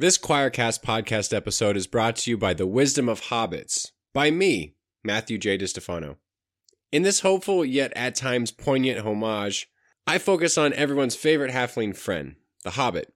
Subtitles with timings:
[0.00, 4.74] This Quoircast podcast episode is brought to you by The Wisdom of Hobbits, by me,
[5.04, 5.58] Matthew J.
[5.58, 6.16] DiStefano.
[6.90, 9.68] In this hopeful yet at times poignant homage,
[10.06, 13.12] I focus on everyone's favorite halfling friend, the Hobbit.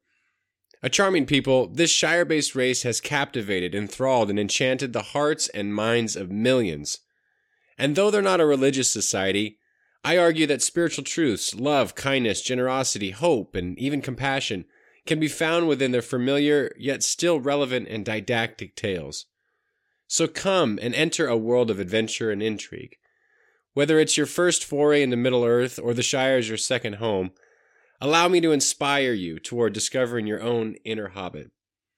[0.82, 5.74] A charming people, this Shire based race has captivated, enthralled, and enchanted the hearts and
[5.74, 6.98] minds of millions.
[7.78, 9.56] And though they're not a religious society,
[10.04, 14.66] I argue that spiritual truths, love, kindness, generosity, hope, and even compassion
[15.06, 19.26] can be found within their familiar yet still relevant and didactic tales.
[20.06, 22.96] So come and enter a world of adventure and intrigue.
[23.72, 27.32] Whether it's your first foray into Middle Earth or the Shire is your second home,
[28.00, 31.50] allow me to inspire you toward discovering your own inner hobbit.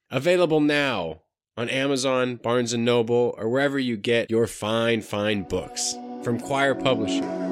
[0.09, 1.21] Available now
[1.55, 6.75] on Amazon, Barnes & Noble, or wherever you get your fine, fine books from Quoir
[6.75, 7.46] Publishing.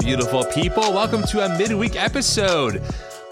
[0.00, 0.94] Beautiful people.
[0.94, 2.82] Welcome to a midweek episode.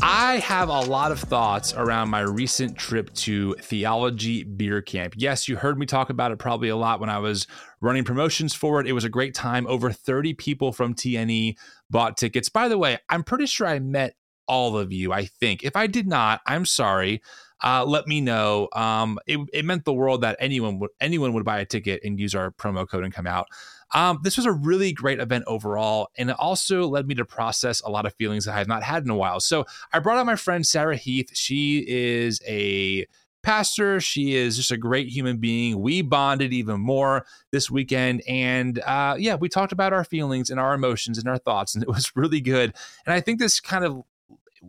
[0.03, 5.15] I have a lot of thoughts around my recent trip to Theology Beer Camp.
[5.17, 7.47] Yes, you heard me talk about it probably a lot when I was
[7.81, 8.87] running promotions for it.
[8.87, 9.67] It was a great time.
[9.67, 11.57] Over 30 people from TNE
[11.89, 12.51] bought tickets.
[12.51, 14.15] By the way, I'm pretty sure I met
[14.47, 15.65] all of you, I think.
[15.65, 17.23] If I did not, I'm sorry.
[17.65, 18.69] Uh, let me know.
[18.73, 22.21] Um, it, it meant the world that anyone would anyone would buy a ticket and
[22.21, 23.49] use our promo code and come out.
[23.95, 27.81] Um, this was a really great event overall, and it also led me to process
[27.81, 29.41] a lot of feelings that I have not had in a while.
[29.41, 31.31] So I brought out my friend Sarah Heath.
[31.35, 33.07] She is a
[33.43, 34.01] pastor.
[34.01, 35.81] She is just a great human being.
[35.81, 38.23] We bonded even more this weekend.
[38.29, 41.83] And uh, yeah, we talked about our feelings and our emotions and our thoughts, and
[41.83, 42.75] it was really good.
[43.07, 44.03] And I think this kind of,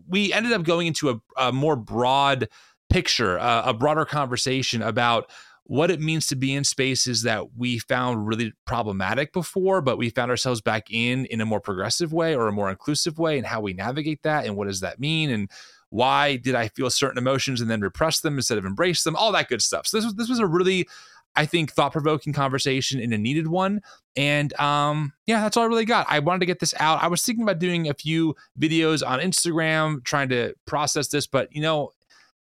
[0.08, 2.48] we ended up going into a, a more broad
[2.89, 5.30] picture, uh, a broader conversation about
[5.70, 10.09] what it means to be in spaces that we found really problematic before, but we
[10.09, 13.45] found ourselves back in in a more progressive way or a more inclusive way, and
[13.45, 15.48] how we navigate that, and what does that mean, and
[15.92, 19.32] why did I feel certain emotions and then repress them instead of embrace them, all
[19.33, 19.86] that good stuff.
[19.86, 20.88] So this was this was a really
[21.36, 23.82] I think thought provoking conversation and a needed one.
[24.15, 26.08] And um, yeah, that's all I really got.
[26.10, 27.04] I wanted to get this out.
[27.04, 31.48] I was thinking about doing a few videos on Instagram, trying to process this, but
[31.55, 31.92] you know,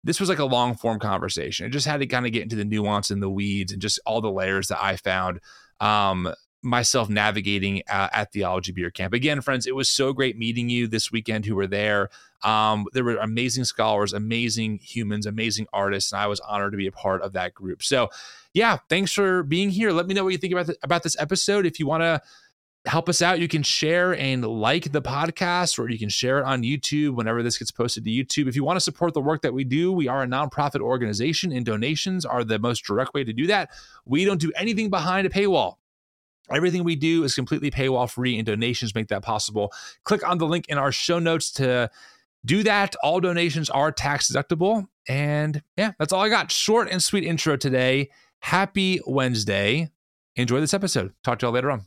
[0.05, 1.67] this was like a long form conversation.
[1.67, 3.99] I just had to kind of get into the nuance and the weeds and just
[4.07, 5.41] all the layers that I found
[5.81, 6.33] um,
[6.63, 9.15] myself navigating uh, at Theology Beer Camp.
[9.15, 12.11] Again, friends, it was so great meeting you this weekend who were there.
[12.43, 16.87] Um, there were amazing scholars, amazing humans, amazing artists, and I was honored to be
[16.87, 17.83] a part of that group.
[17.83, 18.11] So,
[18.53, 19.93] yeah, thanks for being here.
[19.93, 21.65] Let me know what you think about about this episode.
[21.65, 22.21] If you want to
[22.87, 26.45] help us out, you can share and like the podcast, or you can share it
[26.45, 28.49] on YouTube whenever this gets posted to YouTube.
[28.49, 31.51] If you want to support the work that we do, we are a nonprofit organization,
[31.53, 33.71] and donations are the most direct way to do that.
[34.05, 35.77] We don't do anything behind a paywall.
[36.51, 39.73] Everything we do is completely paywall free, and donations make that possible.
[40.05, 41.91] Click on the link in our show notes to
[42.45, 42.95] do that.
[43.03, 44.87] All donations are tax deductible.
[45.09, 46.53] And yeah, that's all I got.
[46.53, 48.11] Short and sweet intro today.
[48.41, 49.91] Happy Wednesday.
[50.37, 51.15] Enjoy this episode.
[51.23, 51.87] Talk to y'all later on.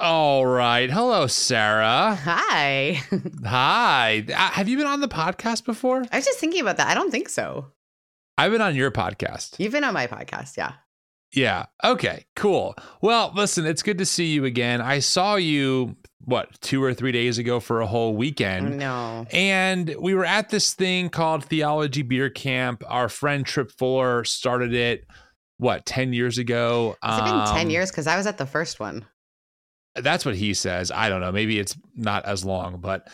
[0.00, 0.88] All right.
[0.88, 2.16] Hello, Sarah.
[2.22, 3.02] Hi.
[3.44, 4.24] Hi.
[4.28, 6.04] Uh, have you been on the podcast before?
[6.12, 6.86] I was just thinking about that.
[6.86, 7.72] I don't think so.
[8.36, 9.58] I've been on your podcast.
[9.58, 10.74] You've been on my podcast, yeah.
[11.34, 11.66] Yeah.
[11.82, 12.26] Okay.
[12.36, 12.76] Cool.
[13.02, 14.80] Well, listen, it's good to see you again.
[14.80, 18.78] I saw you what two or three days ago for a whole weekend.
[18.78, 19.26] No.
[19.32, 22.84] And we were at this thing called Theology Beer Camp.
[22.86, 25.06] Our friend Tripp Fuller started it.
[25.56, 26.96] What ten years ago?
[27.02, 27.90] Has it been ten um, years?
[27.90, 29.04] Because I was at the first one.
[29.94, 30.90] That's what he says.
[30.90, 31.32] I don't know.
[31.32, 33.08] Maybe it's not as long, but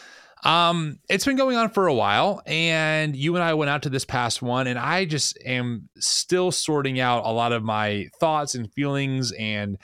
[0.45, 2.43] um, it's been going on for a while.
[2.47, 6.53] And you and I went out to this past one, and I just am still
[6.53, 9.79] sorting out a lot of my thoughts and feelings and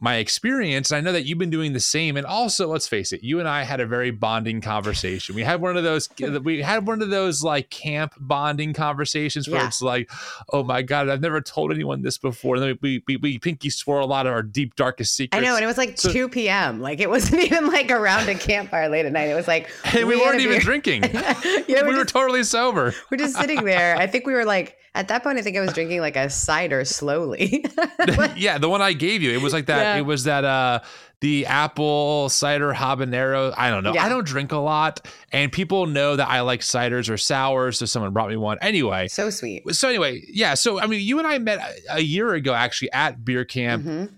[0.00, 0.90] my experience.
[0.90, 2.16] And I know that you've been doing the same.
[2.16, 5.34] And also, let's face it, you and I had a very bonding conversation.
[5.34, 6.08] We had one of those,
[6.42, 9.68] we had one of those like camp bonding conversations where yeah.
[9.68, 10.10] it's like,
[10.52, 12.56] oh my God, I've never told anyone this before.
[12.56, 15.40] And then we, we, we pinky swore a lot of our deep, darkest secrets.
[15.40, 15.54] I know.
[15.54, 16.80] And it was like so, 2 p.m.
[16.80, 19.28] Like it wasn't even like around a campfire late at night.
[19.28, 21.04] It was like, and we, we weren't even drinking.
[21.04, 22.94] yeah, we were, just, totally sober.
[23.10, 23.96] We're just sitting there.
[23.96, 26.28] I think we were like, at that point, I think I was drinking like a
[26.28, 27.64] cider slowly.
[28.36, 29.32] yeah, the one I gave you.
[29.32, 29.82] It was like that.
[29.82, 29.96] Yeah.
[29.96, 30.80] It was that uh
[31.20, 33.54] the apple cider habanero.
[33.56, 33.94] I don't know.
[33.94, 34.04] Yeah.
[34.04, 37.78] I don't drink a lot, and people know that I like ciders or sours.
[37.78, 39.08] So someone brought me one anyway.
[39.08, 39.62] So sweet.
[39.74, 40.54] So anyway, yeah.
[40.54, 43.84] So I mean, you and I met a year ago actually at beer camp.
[43.84, 44.14] Mm-hmm.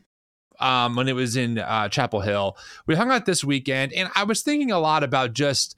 [0.61, 2.57] Um, when it was in uh, Chapel Hill,
[2.87, 5.77] we hung out this weekend, and I was thinking a lot about just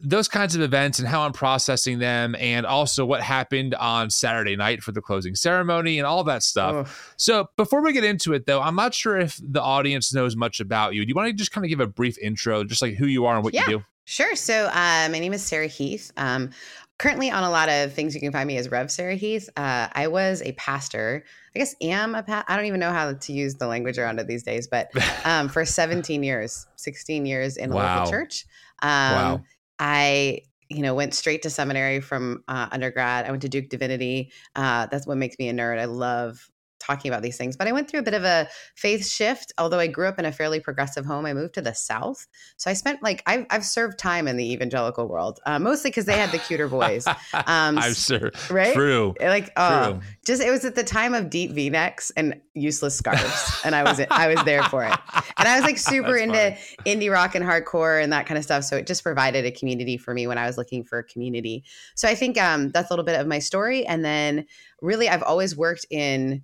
[0.00, 4.54] those kinds of events and how I'm processing them, and also what happened on Saturday
[4.54, 6.74] night for the closing ceremony and all that stuff.
[6.88, 7.12] Oh.
[7.16, 10.60] So, before we get into it, though, I'm not sure if the audience knows much
[10.60, 11.02] about you.
[11.04, 13.24] Do you want to just kind of give a brief intro, just like who you
[13.26, 13.62] are and what Yeah.
[13.70, 13.84] you do?
[14.04, 14.36] Sure.
[14.36, 16.12] So uh, my name is Sarah Heath.
[16.16, 16.50] Um,
[16.98, 19.48] currently on a lot of things you can find me as Rev Sarah Heath.
[19.56, 21.24] Uh, I was a pastor.
[21.54, 24.20] I guess am a pa- I don't even know how to use the language around
[24.20, 24.90] it these days, but
[25.24, 27.98] um, for 17 years, 16 years in a Wow.
[28.00, 28.44] local church.
[28.82, 29.44] Um, Wow.
[29.78, 33.26] I you know went straight to seminary from uh, undergrad.
[33.26, 34.32] I went to Duke Divinity.
[34.54, 35.78] Uh, that's what makes me a nerd.
[35.78, 37.56] I love talking about these things.
[37.56, 39.52] But I went through a bit of a faith shift.
[39.58, 42.26] Although I grew up in a fairly progressive home, I moved to the South.
[42.56, 46.04] So I spent like I've, I've served time in the evangelical world, uh, mostly because
[46.04, 47.06] they had the cuter boys,
[47.46, 48.32] Um, I'm sure.
[48.50, 48.74] right?
[48.74, 49.14] True.
[49.20, 50.00] Like oh, True.
[50.26, 54.00] just it was at the time of deep V-necks and useless scarves, and I was
[54.10, 54.98] I was there for it.
[55.36, 58.64] And I was like super into indie rock and hardcore and that kind of stuff.
[58.64, 61.64] So it just provided a community for me when I was looking for a community.
[61.94, 63.86] So I think um, that's a little bit of my story.
[63.86, 64.46] And then
[64.80, 66.42] really, I've always worked in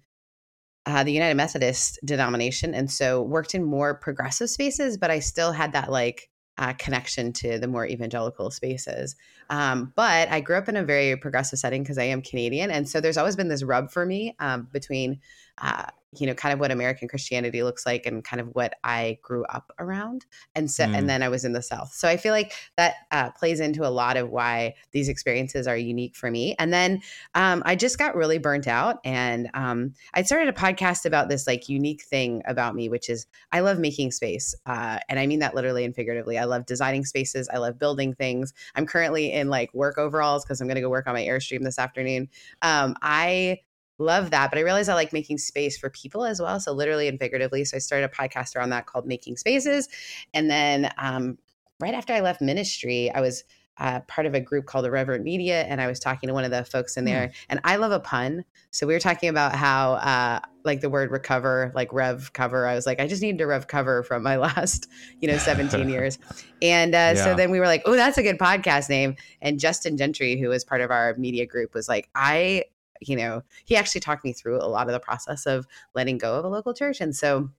[0.86, 5.52] uh, the United Methodist denomination, and so worked in more progressive spaces, but I still
[5.52, 9.16] had that like uh, connection to the more evangelical spaces.
[9.48, 12.88] Um, but I grew up in a very progressive setting because I am Canadian, and
[12.88, 15.20] so there's always been this rub for me um, between,
[15.58, 15.86] uh,
[16.18, 19.44] you know, kind of what American Christianity looks like and kind of what I grew
[19.46, 20.98] up around, and so Mm.
[20.98, 21.92] and then I was in the South.
[21.94, 25.76] So I feel like that uh, plays into a lot of why these experiences are
[25.76, 26.54] unique for me.
[26.58, 27.00] And then
[27.34, 31.46] um, I just got really burnt out, and um, I started a podcast about this
[31.46, 35.38] like unique thing about me, which is I love making space, uh, and I mean
[35.40, 36.38] that literally and figuratively.
[36.38, 37.48] I love designing spaces.
[37.52, 38.52] I love building things.
[38.74, 41.62] I'm currently in like work overalls because I'm going to go work on my Airstream
[41.62, 42.28] this afternoon.
[42.60, 43.58] Um, I
[44.02, 46.58] love that, but I realized I like making space for people as well.
[46.60, 47.64] So literally and figuratively.
[47.64, 49.88] So I started a podcast around that called Making Spaces,
[50.34, 51.38] and then um,
[51.80, 53.44] right after I left ministry, I was.
[53.78, 56.50] Uh, part of a group called Irreverent Media, and I was talking to one of
[56.50, 58.44] the folks in there, and I love a pun.
[58.70, 62.66] So we were talking about how, uh, like the word recover, like rev cover.
[62.66, 64.88] I was like, I just need to rev cover from my last,
[65.20, 66.18] you know, 17 years.
[66.60, 67.24] And uh, Yeah.
[67.24, 69.16] so then we were like, oh, that's a good podcast name.
[69.40, 72.64] And Justin Gentry, who was part of our media group, was like, I,
[73.08, 76.34] you know, he actually talked me through a lot of the process of letting go
[76.34, 77.00] of a local church.
[77.00, 77.50] And so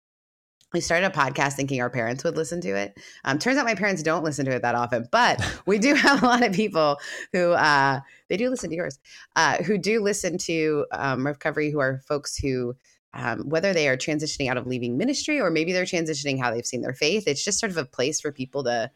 [0.74, 2.98] we started a podcast thinking our parents would listen to it.
[3.24, 6.22] Um, turns out my parents don't listen to it that often, but we do have
[6.22, 6.98] a lot of people
[7.32, 9.00] who uh, they do listen to yours,
[9.36, 12.76] uh, who do listen to um, Revcovery, who are folks who,
[13.14, 16.66] um, whether they are transitioning out of leaving ministry or maybe they're transitioning how they've
[16.66, 18.90] seen their faith, it's just sort of a place for people to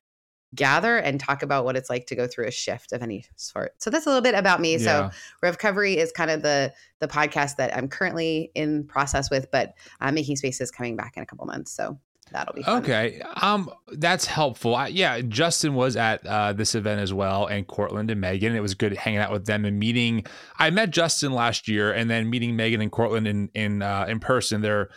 [0.56, 3.74] gather and talk about what it's like to go through a shift of any sort.
[3.80, 4.78] So that's a little bit about me.
[4.78, 5.10] So
[5.44, 5.52] Yeah.
[5.52, 10.12] Revcovery is kind of the the podcast that I'm currently in process with, but uh,
[10.12, 12.00] Making Space is coming back in a couple months, so
[12.32, 12.82] that'll be fun.
[12.84, 13.22] Okay.
[13.42, 14.76] Um, that's helpful.
[14.76, 18.56] I, yeah, Justin was at uh, this event as well, and Cortland and Megan.
[18.56, 20.26] It was good hanging out with them and meeting.
[20.58, 24.20] I met Justin last year, and then meeting Megan and Cortland in in uh, in
[24.20, 24.62] person.
[24.62, 24.90] They're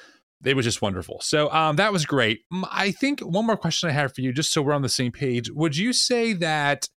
[0.45, 1.21] it was just wonderful.
[1.21, 2.41] So um, that was great.
[2.71, 5.13] I think one more question I have for you, just so we're on the same
[5.13, 5.51] page.
[5.51, 6.89] Would you say that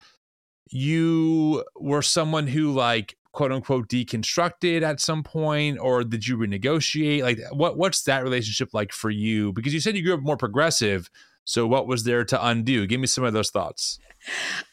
[0.70, 7.22] you were someone who like quote unquote deconstructed at some point or did you renegotiate
[7.22, 10.36] like what what's that relationship like for you because you said you grew up more
[10.36, 11.08] progressive
[11.44, 13.98] so what was there to undo give me some of those thoughts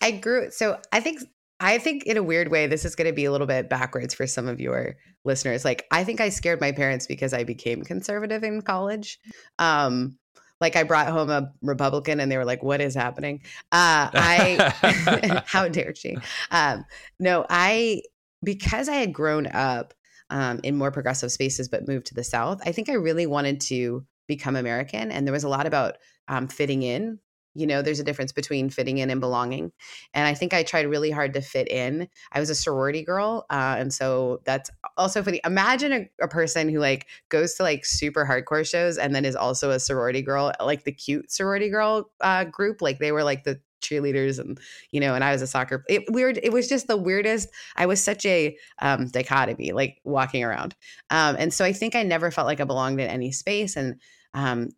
[0.02, 1.22] I grew so I think
[1.60, 4.14] I think in a weird way this is going to be a little bit backwards
[4.14, 4.96] for some of your
[5.26, 5.66] listeners.
[5.66, 9.20] Like I think I scared my parents because I became conservative in college.
[9.58, 10.18] Um
[10.62, 15.44] like I brought home a Republican and they were like, "What is happening?" Uh, I
[15.46, 16.18] how dare she?
[16.52, 16.86] Um,
[17.20, 18.02] no, I
[18.44, 19.94] because I had grown up
[20.30, 22.62] um, in more progressive spaces but moved to the South.
[22.66, 25.98] I think I really wanted to become American, and there was a lot about
[26.28, 27.20] um, fitting in.
[27.60, 29.72] You know, there's a difference between fitting in and belonging,
[30.14, 32.08] and I think I tried really hard to fit in.
[32.32, 35.42] I was a sorority girl, uh, and so that's also funny.
[35.46, 39.36] Imagine a, a person who like goes to like super hardcore shows and then is
[39.36, 42.82] also a sorority girl, like the cute sorority girl uh, group.
[42.82, 44.60] Like they were like the cheerleaders and
[44.92, 47.86] you know and i was a soccer it weird it was just the weirdest i
[47.86, 50.76] was such a um dichotomy like walking around
[51.10, 53.96] um and so i think i never felt like i belonged in any space and
[54.34, 54.70] um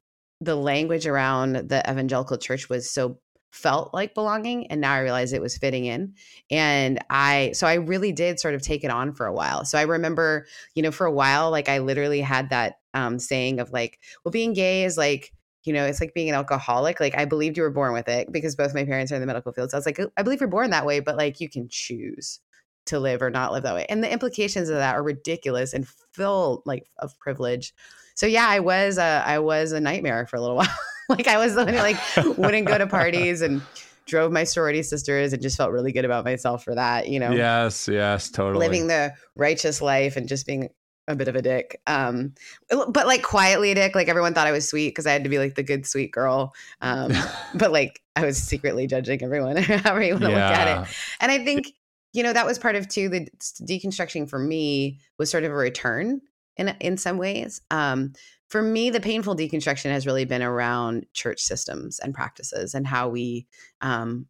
[0.41, 3.17] the language around the evangelical church was so
[3.51, 6.13] felt like belonging and now i realize it was fitting in
[6.50, 9.77] and i so i really did sort of take it on for a while so
[9.77, 13.71] i remember you know for a while like i literally had that um saying of
[13.71, 15.33] like well being gay is like
[15.63, 17.00] you know, it's like being an alcoholic.
[17.00, 19.27] Like I believed you were born with it because both my parents are in the
[19.27, 19.69] medical field.
[19.69, 21.67] So I was like, "Oh, I believe you're born that way, but like you can
[21.69, 22.39] choose
[22.88, 23.86] to live or not live that way.
[23.89, 27.74] And the implications of that are ridiculous and full like of privilege.
[28.15, 30.67] So yeah, I was a I was a nightmare for a little while.
[31.09, 31.97] like I was the one who like
[32.37, 33.61] wouldn't go to parties and
[34.05, 37.31] drove my sorority sisters and just felt really good about myself for that, you know.
[37.31, 38.67] Yes, yes, totally.
[38.67, 40.69] Living the righteous life and just being
[41.07, 41.81] a bit of a dick.
[41.87, 42.33] Um,
[42.69, 43.95] but like quietly a dick.
[43.95, 46.11] Like everyone thought I was sweet because I had to be like the good sweet
[46.11, 46.53] girl.
[46.81, 47.13] Um,
[47.55, 50.49] but like I was secretly judging everyone, however you want to yeah.
[50.49, 50.95] look at it.
[51.19, 51.73] And I think
[52.13, 53.27] you know that was part of too the
[53.63, 56.21] deconstructing for me was sort of a return
[56.61, 57.61] in in some ways.
[57.71, 58.13] Um,
[58.47, 63.07] for me, the painful deconstruction has really been around church systems and practices and how
[63.09, 63.47] we
[63.81, 64.27] um,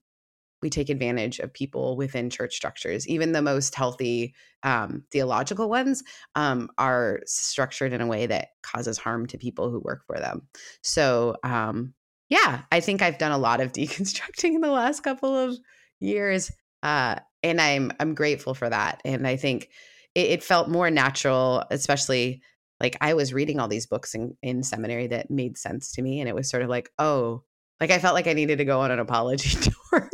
[0.62, 3.08] we take advantage of people within church structures.
[3.08, 6.04] Even the most healthy um, theological ones
[6.36, 10.44] um, are structured in a way that causes harm to people who work for them.
[10.84, 11.94] So, um,
[12.30, 15.58] yeah, I think I've done a lot of deconstructing in the last couple of
[16.00, 16.52] years,
[16.84, 19.02] uh, and I'm I'm grateful for that.
[19.04, 19.70] And I think
[20.16, 22.42] it, it felt more natural, especially
[22.80, 26.20] like I was reading all these books in, in seminary that made sense to me.
[26.20, 27.44] And it was sort of like, oh,
[27.80, 29.58] like I felt like I needed to go on an apology
[29.92, 30.10] tour.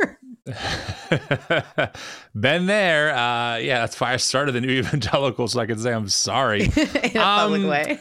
[2.34, 3.10] Been there.
[3.14, 6.64] Uh, yeah, that's why I started the new evangelical so I could say I'm sorry.
[6.64, 7.98] in a um, public way.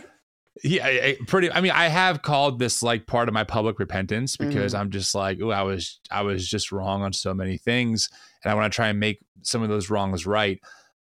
[0.63, 1.51] Yeah, pretty.
[1.51, 4.82] I mean, I have called this like part of my public repentance because mm-hmm.
[4.82, 8.10] I'm just like, oh, I was, I was just wrong on so many things,
[8.44, 10.60] and I want to try and make some of those wrongs right.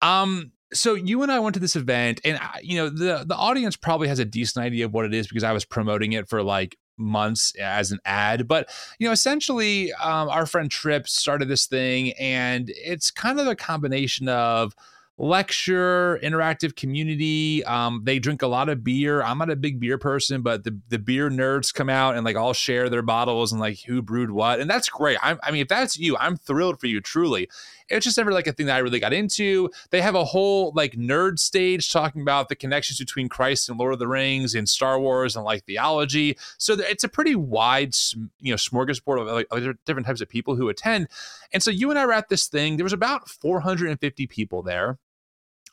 [0.04, 3.76] Um, so you and I went to this event, and you know the the audience
[3.76, 6.44] probably has a decent idea of what it is because I was promoting it for
[6.44, 8.48] like months as an ad.
[8.48, 13.48] But you know, essentially, um, our friend Tripp started this thing, and it's kind of
[13.48, 14.76] a combination of
[15.20, 17.64] lecture, interactive community.
[17.66, 19.22] Um, they drink a lot of beer.
[19.22, 22.38] I'm not a big beer person, but the, the beer nerds come out and like
[22.38, 24.62] all share their bottles and like who brewed what.
[24.62, 25.18] And that's great.
[25.22, 27.50] I'm, I mean, if that's you, I'm thrilled for you, truly.
[27.90, 29.70] It's just never like a thing that I really got into.
[29.90, 33.94] They have a whole like nerd stage talking about the connections between Christ and Lord
[33.94, 36.38] of the Rings and Star Wars and like theology.
[36.58, 37.96] So it's a pretty wide,
[38.40, 41.08] you know, smorgasbord of like different types of people who attend.
[41.54, 42.78] And so you and I were at this thing.
[42.78, 44.98] There was about 450 people there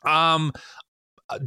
[0.03, 0.51] um,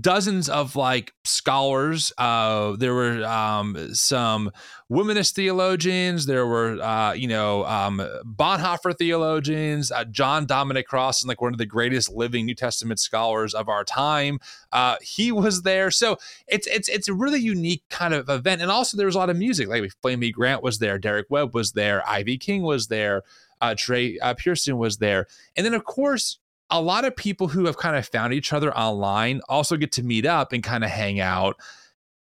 [0.01, 2.13] dozens of like scholars.
[2.19, 4.51] Uh, there were um, some
[4.91, 6.27] womanist theologians.
[6.27, 9.91] There were, uh, you know, um, Bonhoeffer theologians.
[9.91, 13.69] Uh, John Dominic Cross Crossan, like one of the greatest living New Testament scholars of
[13.69, 14.39] our time.
[14.71, 18.61] Uh, he was there, so it's it's it's a really unique kind of event.
[18.61, 19.69] And also, there was a lot of music.
[19.69, 23.23] Like Flamy Grant was there, Derek Webb was there, Ivy King was there.
[23.63, 25.27] Uh, Trey uh, Pearson was there.
[25.57, 26.39] And then, of course,
[26.71, 30.03] a lot of people who have kind of found each other online also get to
[30.03, 31.57] meet up and kind of hang out.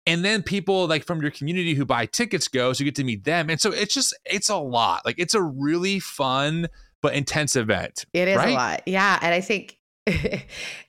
[0.07, 3.05] And then people like from your community who buy tickets go, so you get to
[3.05, 3.49] meet them.
[3.49, 5.05] And so it's just, it's a lot.
[5.07, 6.69] Like it's a really fun
[7.01, 8.05] but intense event.
[8.13, 8.51] It is right?
[8.51, 8.83] a lot.
[8.87, 9.19] Yeah.
[9.23, 10.47] And I think it,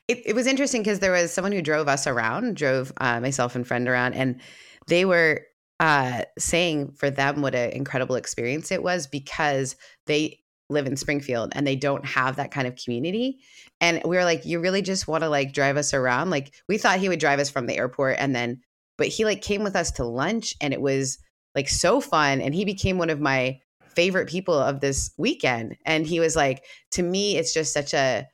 [0.08, 3.66] it was interesting because there was someone who drove us around, drove uh, myself and
[3.66, 4.42] friend around, and
[4.88, 5.42] they were
[5.80, 9.76] uh, saying for them what an incredible experience it was because
[10.08, 13.40] they live in Springfield and they don't have that kind of community.
[13.82, 16.30] And we were like, you really just want to like drive us around?
[16.30, 18.62] Like we thought he would drive us from the airport and then,
[18.98, 21.20] but he like came with us to lunch and it was
[21.54, 22.42] like so fun.
[22.42, 25.78] And he became one of my favorite people of this weekend.
[25.86, 28.28] And he was like, to me, it's just such a,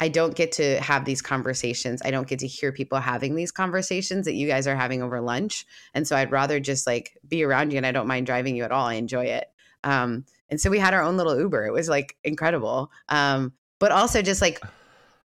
[0.00, 2.02] I don't get to have these conversations.
[2.04, 5.20] I don't get to hear people having these conversations that you guys are having over
[5.20, 5.64] lunch.
[5.94, 8.64] And so I'd rather just like be around you and I don't mind driving you
[8.64, 8.86] at all.
[8.86, 9.46] I enjoy it.
[9.84, 11.66] Um, and so we had our own little Uber.
[11.66, 12.92] It was like incredible.
[13.08, 14.62] Um, but also just like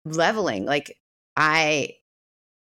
[0.05, 0.65] leveling.
[0.67, 0.97] Like
[1.37, 1.95] I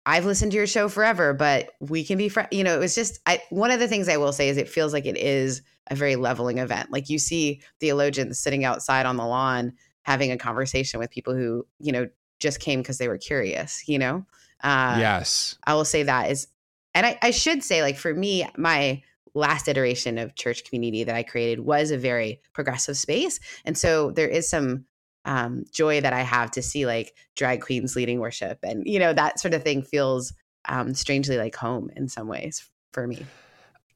[0.07, 2.51] I've listened to your show forever, but we can be friends.
[2.53, 4.69] You know, it was just I one of the things I will say is it
[4.69, 6.93] feels like it is a very leveling event.
[6.93, 11.67] Like you see theologians sitting outside on the lawn having a conversation with people who,
[11.81, 12.09] you know,
[12.39, 14.25] just came because they were curious, you know?
[14.63, 15.59] Uh, yes.
[15.65, 16.47] I will say that is,
[16.95, 19.03] and I, I should say, like, for me, my
[19.35, 23.41] last iteration of church community that I created was a very progressive space.
[23.65, 24.87] And so there is some
[25.25, 29.13] um, joy that I have to see like drag queens leading worship and, you know,
[29.13, 30.33] that sort of thing feels
[30.69, 33.25] um, strangely like home in some ways for me.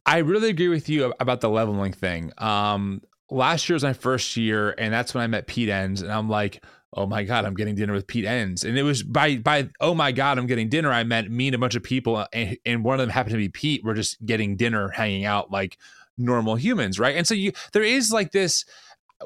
[0.07, 2.33] I really agree with you about the leveling thing.
[2.39, 6.11] Um, last year was my first year, and that's when I met Pete Enns, and
[6.11, 6.65] I'm like,
[6.95, 9.95] oh my god i'm getting dinner with pete enns and it was by by oh
[9.95, 12.85] my god i'm getting dinner i meant me and a bunch of people and, and
[12.85, 13.83] one of them happened to be pete.
[13.85, 15.79] We're just getting dinner hanging out like
[16.17, 17.17] normal humans right?
[17.17, 18.65] And so you there is like this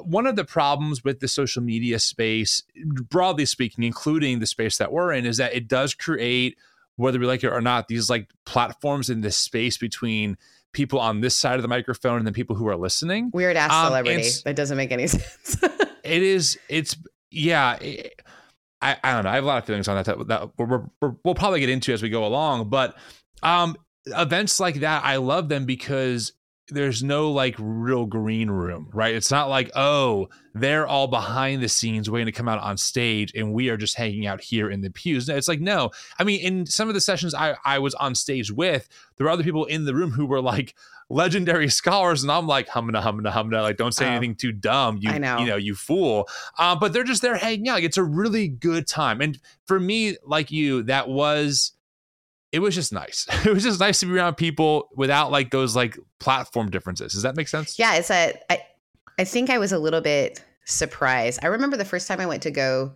[0.01, 2.63] one of the problems with the social media space
[3.09, 6.57] broadly speaking including the space that we're in is that it does create
[6.95, 10.37] whether we like it or not these like platforms in this space between
[10.73, 13.29] people on this side of the microphone and the people who are listening.
[13.31, 15.57] Weird ass um, celebrity that doesn't make any sense.
[16.03, 16.97] It is it's
[17.33, 18.09] yeah, eh,
[18.81, 19.29] I, I don't know.
[19.29, 21.93] I have a lot of feelings on that that, that we will probably get into
[21.93, 22.69] as we go along.
[22.69, 22.95] But
[23.41, 26.33] um, events like that, I love them because
[26.69, 29.13] there's no like real green room, right?
[29.13, 33.33] It's not like, oh, they're all behind the scenes waiting to come out on stage
[33.35, 35.27] and we are just hanging out here in the pews.
[35.27, 35.91] It's like, no.
[36.17, 39.31] I mean, in some of the sessions I, I was on stage with, there were
[39.31, 40.75] other people in the room who were like
[41.09, 44.97] legendary scholars, and I'm like, humna, humna, humna, like, don't say oh, anything too dumb.
[44.99, 45.39] You, know.
[45.39, 46.27] you know, you fool.
[46.57, 47.75] Uh, but they're just there hanging out.
[47.75, 49.21] Like, it's a really good time.
[49.21, 51.73] And for me, like you, that was
[52.53, 53.27] it was just nice.
[53.45, 57.11] It was just nice to be around people without like those like platform differences.
[57.11, 57.77] Does that make sense?
[57.77, 58.39] Yeah, it's a.
[58.49, 58.61] I,
[59.19, 61.39] I think I was a little bit surprised.
[61.43, 62.93] I remember the first time I went to go.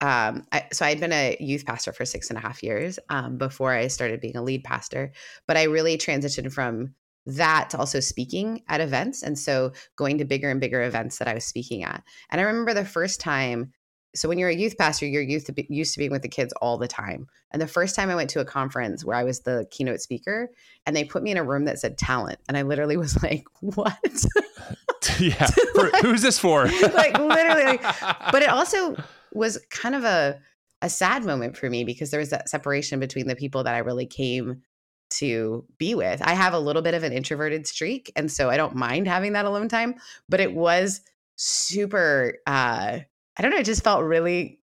[0.00, 2.98] Um, I, so I had been a youth pastor for six and a half years
[3.08, 5.12] um, before I started being a lead pastor,
[5.46, 6.94] but I really transitioned from
[7.24, 11.28] that to also speaking at events, and so going to bigger and bigger events that
[11.28, 12.02] I was speaking at.
[12.30, 13.72] And I remember the first time
[14.14, 16.28] so when you're a youth pastor, you're used to, be, used to being with the
[16.28, 17.26] kids all the time.
[17.50, 20.50] And the first time I went to a conference where I was the keynote speaker,
[20.86, 23.44] and they put me in a room that said talent, and I literally was like,
[23.60, 24.24] "What?
[25.18, 27.64] yeah, for, who's this for?" like literally.
[27.64, 27.82] Like,
[28.30, 28.96] but it also
[29.32, 30.38] was kind of a
[30.82, 33.78] a sad moment for me because there was that separation between the people that I
[33.78, 34.62] really came
[35.10, 36.20] to be with.
[36.22, 39.32] I have a little bit of an introverted streak, and so I don't mind having
[39.34, 39.94] that alone time.
[40.28, 41.00] But it was
[41.36, 42.38] super.
[42.46, 43.00] uh
[43.36, 44.60] I don't know, it just felt really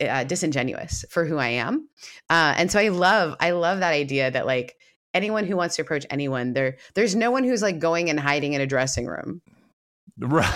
[0.00, 1.88] uh, disingenuous for who I am.
[2.30, 4.76] Uh, and so I love, I love that idea that like
[5.14, 8.52] anyone who wants to approach anyone, there, there's no one who's like going and hiding
[8.52, 9.40] in a dressing room.
[10.18, 10.54] Right.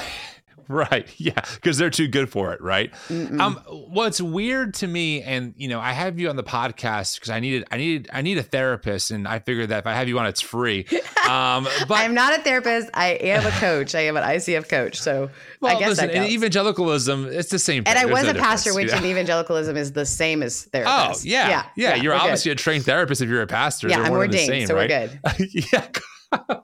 [0.76, 1.08] Right.
[1.18, 1.40] Yeah.
[1.54, 2.60] Because they're too good for it.
[2.60, 2.92] Right.
[3.08, 3.40] Mm-mm.
[3.40, 7.30] Um, what's weird to me, and you know, I have you on the podcast because
[7.30, 10.08] I needed, I needed, I need a therapist, and I figured that if I have
[10.08, 10.86] you on, it's free.
[11.26, 12.88] Um, but I'm not a therapist.
[12.94, 13.96] I am a coach.
[13.96, 14.96] I am an ICF coach.
[15.00, 15.28] So
[15.60, 17.82] well, I guess listen, in evangelicalism, it's the same.
[17.82, 17.90] Thing.
[17.90, 18.98] And I There's was no a pastor, which yeah.
[18.98, 21.26] in evangelicalism is the same as therapist.
[21.26, 21.66] Oh yeah, yeah.
[21.74, 22.60] yeah, yeah you're obviously good.
[22.60, 23.88] a trained therapist if you're a pastor.
[23.88, 24.88] Yeah, They're I'm ordained, same, so right?
[24.88, 25.66] we're good.
[25.72, 25.88] yeah,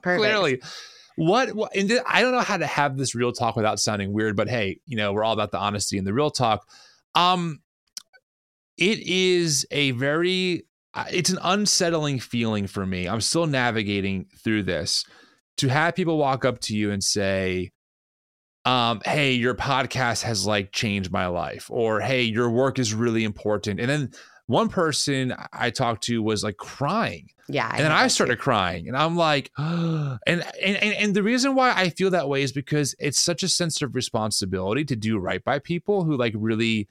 [0.01, 0.61] clearly.
[1.15, 4.35] What, what and I don't know how to have this real talk without sounding weird,
[4.35, 6.67] but hey, you know, we're all about the honesty and the real talk.
[7.15, 7.59] Um,
[8.77, 10.65] it is a very
[11.11, 13.07] it's an unsettling feeling for me.
[13.07, 15.05] I'm still navigating through this
[15.57, 17.71] to have people walk up to you and say,
[18.65, 23.23] um, hey, your podcast has like changed my life, or hey, your work is really
[23.23, 23.79] important.
[23.79, 24.11] And then
[24.47, 27.29] one person I talked to was like crying.
[27.47, 27.67] Yeah.
[27.67, 28.41] I and then I started too.
[28.41, 32.43] crying and I'm like, and, and, and, and the reason why I feel that way
[32.43, 36.33] is because it's such a sense of responsibility to do right by people who like
[36.35, 36.87] really,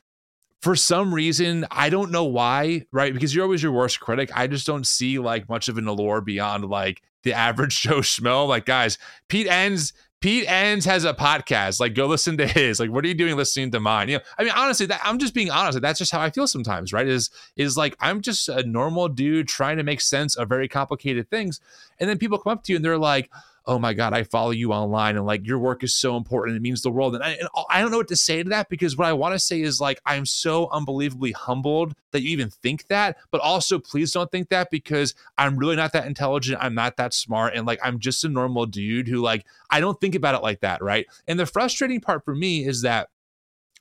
[0.60, 3.12] for some reason, I don't know why, right?
[3.12, 4.30] Because you're always your worst critic.
[4.34, 8.46] I just don't see like much of an allure beyond like the average Joe Schmo.
[8.46, 8.96] Like, guys,
[9.28, 11.80] Pete Enns Pete Enns has a podcast.
[11.80, 12.78] Like, go listen to his.
[12.78, 14.08] Like, what are you doing listening to mine?
[14.08, 15.80] You know, I mean, honestly, that, I'm just being honest.
[15.80, 17.08] That's just how I feel sometimes, right?
[17.08, 21.28] Is is like I'm just a normal dude trying to make sense of very complicated
[21.28, 21.60] things,
[21.98, 23.30] and then people come up to you and they're like,
[23.66, 26.56] oh my God, I follow you online and like your work is so important.
[26.56, 27.14] It means the world.
[27.14, 29.34] And I, and I don't know what to say to that because what I want
[29.34, 33.16] to say is like, I'm so unbelievably humbled that you even think that.
[33.30, 36.58] But also, please don't think that because I'm really not that intelligent.
[36.60, 37.54] I'm not that smart.
[37.54, 40.60] And like, I'm just a normal dude who like, I don't think about it like
[40.60, 40.82] that.
[40.82, 41.06] Right.
[41.28, 43.08] And the frustrating part for me is that.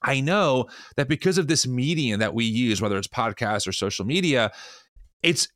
[0.04, 0.66] I know
[0.96, 4.52] that because of this medium that we use, whether it's podcasts or social media,
[5.22, 5.48] it's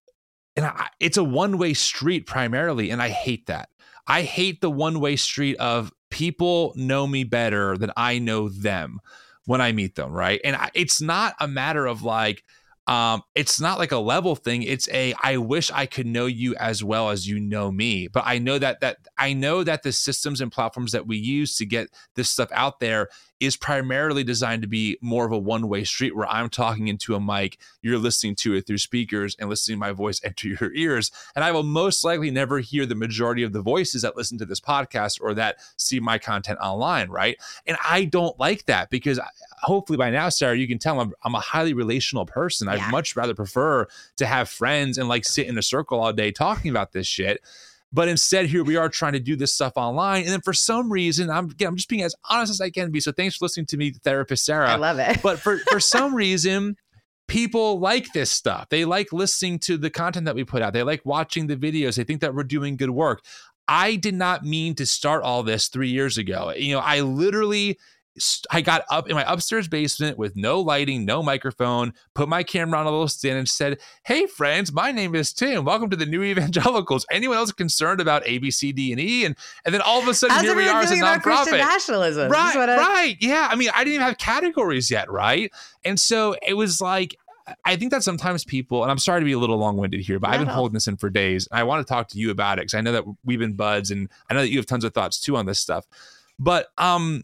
[0.55, 3.69] and I, it's a one way street primarily, and I hate that.
[4.07, 8.99] I hate the one way street of people know me better than I know them
[9.45, 10.39] when I meet them, right?
[10.43, 12.43] And I, it's not a matter of like,
[12.87, 14.61] um, it's not like a level thing.
[14.61, 18.07] It's a I wish I could know you as well as you know me.
[18.07, 21.57] But I know that that I know that the systems and platforms that we use
[21.57, 25.67] to get this stuff out there is primarily designed to be more of a one
[25.67, 29.49] way street where I'm talking into a mic, you're listening to it through speakers and
[29.49, 31.11] listening my voice enter your ears.
[31.35, 34.45] And I will most likely never hear the majority of the voices that listen to
[34.45, 37.37] this podcast or that see my content online, right?
[37.65, 39.19] And I don't like that because
[39.65, 42.67] hopefully by now, Sarah, you can tell I'm, I'm a highly relational person.
[42.67, 42.73] Yeah.
[42.73, 46.31] I'd much rather prefer to have friends and like sit in a circle all day
[46.31, 47.41] talking about this shit
[47.95, 50.23] but instead, here we are trying to do this stuff online.
[50.23, 52.91] And then for some reason, I'm again, I'm just being as honest as I can
[52.91, 52.99] be.
[52.99, 54.69] So thanks for listening to me, therapist Sarah.
[54.69, 55.21] I love it.
[55.21, 56.75] But for for some reason,
[57.29, 58.67] people like this stuff.
[58.67, 60.73] They like listening to the content that we put out.
[60.73, 61.95] They like watching the videos.
[61.95, 63.23] They think that we're doing good work.
[63.67, 66.51] I did not mean to start all this three years ago.
[66.51, 67.79] You know, I literally
[68.49, 72.79] I got up in my upstairs basement with no lighting, no microphone, put my camera
[72.79, 75.65] on a little stand and said, Hey, friends, my name is Tim.
[75.65, 77.05] Welcome to the New Evangelicals.
[77.11, 79.25] Anyone else concerned about A, B, C, D, and E?
[79.25, 81.57] And, and then all of a sudden, here we are as a nonprofit.
[81.57, 82.31] nationalism.
[82.31, 83.17] Right, I- right.
[83.19, 83.47] Yeah.
[83.51, 85.51] I mean, I didn't even have categories yet, right?
[85.83, 87.17] And so it was like,
[87.63, 90.19] I think that sometimes people, and I'm sorry to be a little long winded here,
[90.19, 91.47] but I've been holding this in for days.
[91.51, 93.91] I want to talk to you about it because I know that we've been buds,
[93.91, 95.85] and I know that you have tons of thoughts too on this stuff.
[96.39, 97.23] But um,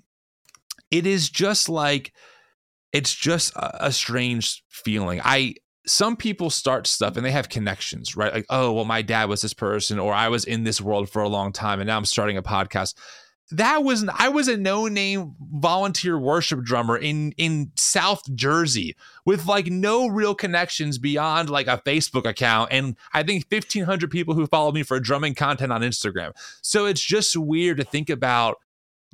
[0.92, 2.14] it is just like
[2.94, 5.22] it's just a, a strange feeling.
[5.24, 8.34] I some people start stuff and they have connections, right?
[8.34, 11.22] Like, oh, well, my dad was this person, or I was in this world for
[11.22, 12.94] a long time, and now I'm starting a podcast.
[13.54, 19.66] That was I was a no-name volunteer worship drummer in in South Jersey with like
[19.66, 24.74] no real connections beyond like a Facebook account and I think 1500 people who followed
[24.74, 26.32] me for drumming content on Instagram.
[26.62, 28.56] So it's just weird to think about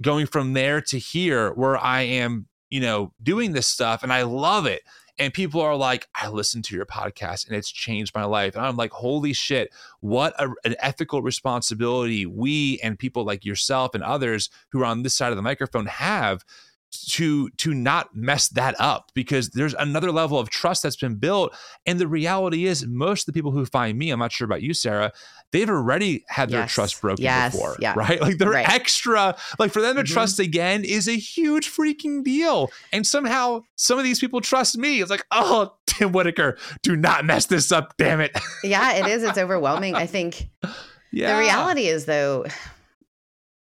[0.01, 4.23] going from there to here where I am, you know, doing this stuff and I
[4.23, 4.83] love it.
[5.19, 8.55] And people are like, I listened to your podcast and it's changed my life.
[8.55, 13.95] And I'm like, holy shit, what a, an ethical responsibility we and people like yourself
[13.95, 16.45] and others who are on this side of the microphone have
[16.91, 21.53] to to not mess that up because there's another level of trust that's been built
[21.85, 24.61] and the reality is most of the people who find me i'm not sure about
[24.61, 25.11] you sarah
[25.51, 26.71] they've already had their Yes.
[26.71, 27.51] trust broken Yes.
[27.53, 27.93] before Yeah.
[27.95, 28.67] right like they're Right.
[28.69, 30.07] extra like for them to Mhm.
[30.07, 35.01] trust again is a huge freaking deal and somehow some of these people trust me
[35.01, 38.31] it's like oh tim whitaker do not mess this up damn it
[38.63, 39.23] yeah, it is.
[39.23, 39.93] It's overwhelming.
[39.95, 40.47] I think
[41.11, 42.45] yeah the reality is though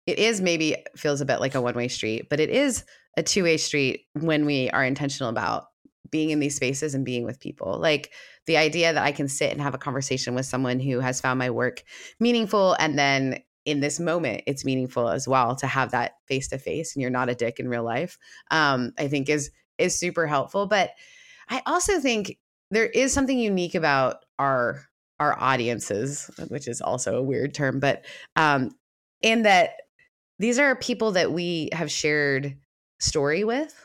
[0.05, 2.83] it is maybe feels a bit like a one-way street but it is
[3.17, 5.65] a two-way street when we are intentional about
[6.09, 7.77] being in these spaces and being with people.
[7.77, 8.13] Like
[8.47, 11.37] the idea that i can sit and have a conversation with someone who has found
[11.37, 11.83] my work
[12.19, 16.57] meaningful and then in this moment it's meaningful as well to have that face to
[16.57, 18.17] face and you're not a dick in real life
[18.49, 20.65] um, i think is is super helpful.
[20.65, 20.91] But
[21.49, 22.39] i also think
[22.71, 24.81] there is something unique about our
[25.19, 28.71] our audiences which is also a weird term but um
[29.21, 29.71] in that
[30.39, 32.55] these are people that we have shared
[32.99, 33.75] story with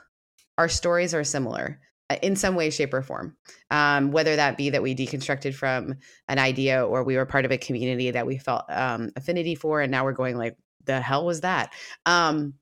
[0.58, 3.36] our stories are similar uh, in some way shape or form.
[3.70, 5.94] Um, whether that be that we deconstructed from
[6.28, 9.80] an idea or we were part of a community that we felt um, affinity for
[9.80, 11.72] and now we're going like the hell was that?
[12.06, 12.54] Um,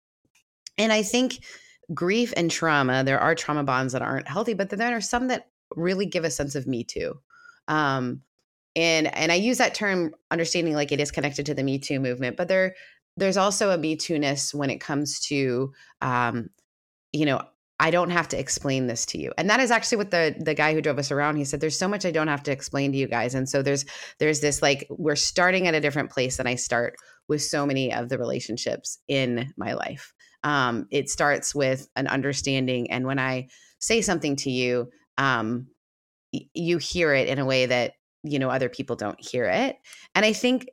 [0.80, 1.44] and i think
[1.92, 5.28] grief and trauma there are trauma bonds that aren't healthy but then there are some
[5.28, 7.14] that really give a sense of me too.
[7.68, 8.22] Um,
[8.76, 11.98] and and i use that term understanding like it is connected to the me too
[11.98, 12.74] movement but there
[13.20, 16.50] there's also a me too-ness when it comes to um,
[17.12, 17.42] you know
[17.80, 19.32] I don't have to explain this to you.
[19.38, 21.78] And that is actually what the the guy who drove us around he said there's
[21.78, 23.34] so much I don't have to explain to you guys.
[23.34, 23.86] And so there's
[24.18, 26.96] there's this like we're starting at a different place than I start
[27.28, 30.12] with so many of the relationships in my life.
[30.44, 35.66] Um it starts with an understanding and when I say something to you um
[36.34, 39.78] y- you hear it in a way that you know other people don't hear it.
[40.14, 40.68] And I think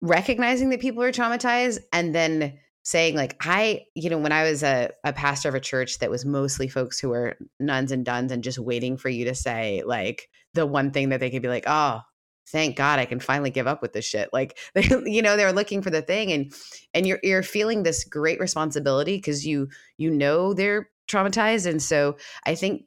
[0.00, 4.62] recognizing that people are traumatized and then saying like i you know when i was
[4.62, 8.32] a, a pastor of a church that was mostly folks who were nones and dones
[8.32, 11.48] and just waiting for you to say like the one thing that they could be
[11.48, 12.00] like oh
[12.50, 14.30] thank god i can finally give up with this shit.
[14.32, 16.52] Like they you know they're looking for the thing and
[16.94, 21.66] and you're you're feeling this great responsibility because you you know they're traumatized.
[21.66, 22.84] And so i think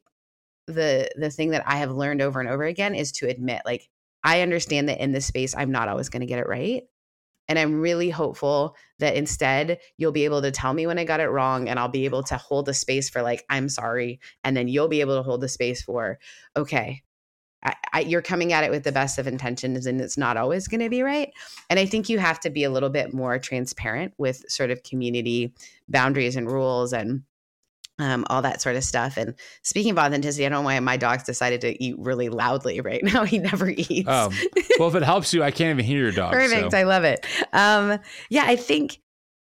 [0.68, 3.88] the the thing that i have learned over and over again is to admit like
[4.24, 6.84] i understand that in this space i'm not always going to get it right
[7.52, 11.20] and I'm really hopeful that instead you'll be able to tell me when I got
[11.20, 14.22] it wrong and I'll be able to hold the space for like, I'm sorry.
[14.46, 16.18] And then you'll be able to hold the space for,
[16.56, 17.04] okay,
[17.62, 20.70] I, I, you're coming at it with the best of intentions and it's not always
[20.70, 21.30] going to be right.
[21.70, 24.84] And I think you have to be a little bit more transparent with sort of
[24.84, 25.54] community
[25.90, 27.24] boundaries and rules and
[28.02, 29.16] um, all that sort of stuff.
[29.18, 32.82] And speaking of authenticity, I don't know why my dog's decided to eat really loudly
[32.90, 33.24] right now.
[33.24, 34.08] He never eats.
[34.08, 34.32] Oh,
[34.80, 36.34] well, if it helps you, I can't even hear your dog.
[36.34, 36.72] Perfect.
[36.72, 37.26] so- I love it.
[37.54, 39.00] Um, yeah, I think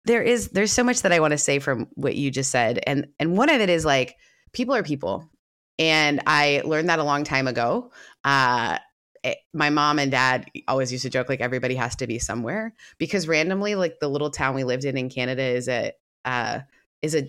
[0.06, 2.80] there is there's so much that I want to say from what you just said,
[2.86, 4.16] and and one of it is like
[4.52, 5.30] people are people,
[5.78, 7.92] and I learned that a long time ago.
[8.24, 8.78] Uh,
[9.22, 12.72] it- my mom and dad always used to joke like everybody has to be somewhere
[12.96, 15.92] because randomly, like the little town we lived in in Canada is a
[16.24, 16.60] uh,
[17.02, 17.28] is a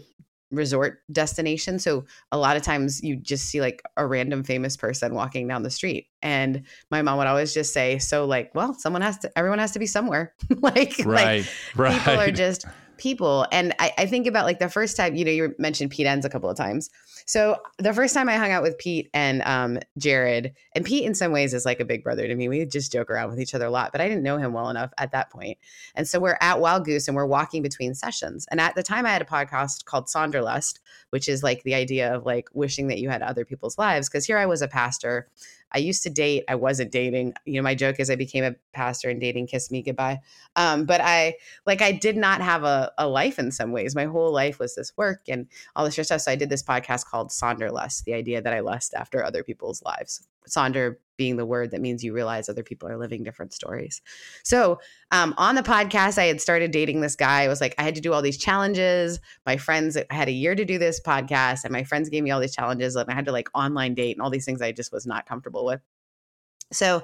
[0.51, 1.79] resort destination.
[1.79, 5.63] So a lot of times you just see like a random famous person walking down
[5.63, 6.07] the street.
[6.21, 9.71] And my mom would always just say, so like, well, someone has to, everyone has
[9.71, 10.33] to be somewhere.
[10.61, 11.97] like, like Right, right.
[11.97, 12.65] people are just
[13.01, 13.47] people.
[13.51, 16.23] And I, I think about like the first time, you know, you mentioned Pete Enns
[16.23, 16.89] a couple of times.
[17.25, 21.15] So the first time I hung out with Pete and um, Jared, and Pete in
[21.15, 22.47] some ways is like a big brother to me.
[22.47, 24.69] We just joke around with each other a lot, but I didn't know him well
[24.69, 25.57] enough at that point.
[25.95, 28.45] And so we're at Wild Goose and we're walking between sessions.
[28.51, 32.13] And at the time, I had a podcast called Sonderlust, which is like the idea
[32.13, 34.09] of like wishing that you had other people's lives.
[34.09, 35.27] Because here I was a pastor
[35.73, 36.43] I used to date.
[36.47, 37.33] I wasn't dating.
[37.45, 40.19] You know, my joke is I became a pastor and dating kissed me goodbye.
[40.55, 43.95] Um, but I like I did not have a, a life in some ways.
[43.95, 46.21] My whole life was this work and all this stuff.
[46.21, 49.81] So I did this podcast called Sonderlust, the idea that I lust after other people's
[49.83, 50.27] lives.
[50.49, 54.01] Sonder being the word that means you realize other people are living different stories.
[54.43, 54.79] So,
[55.11, 57.43] um, on the podcast, I had started dating this guy.
[57.43, 59.19] I was like, I had to do all these challenges.
[59.45, 62.31] My friends, I had a year to do this podcast, and my friends gave me
[62.31, 64.71] all these challenges, and I had to like online date and all these things I
[64.71, 65.81] just was not comfortable with.
[66.71, 67.03] So,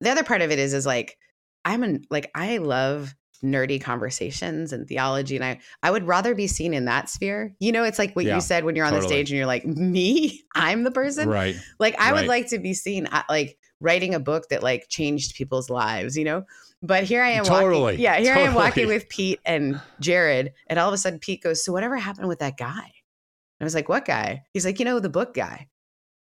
[0.00, 1.18] the other part of it is, is like,
[1.64, 6.46] I'm an like, I love nerdy conversations and theology and I I would rather be
[6.46, 7.54] seen in that sphere.
[7.60, 9.46] You know, it's like what Yeah, you said when you're on the stage and you're
[9.46, 10.42] like, "Me?
[10.54, 11.56] I'm the person?" Right.
[11.78, 15.36] Like I would like to be seen at, like writing a book that like changed
[15.36, 16.44] people's lives, you know?
[16.82, 18.00] But here I am Totally, walking.
[18.00, 21.42] Yeah, here I am walking with Pete and Jared and all of a sudden Pete
[21.42, 24.78] goes, "So whatever happened with that guy?" And I was like, "What guy?" He's like,
[24.78, 25.68] "You know, the book guy."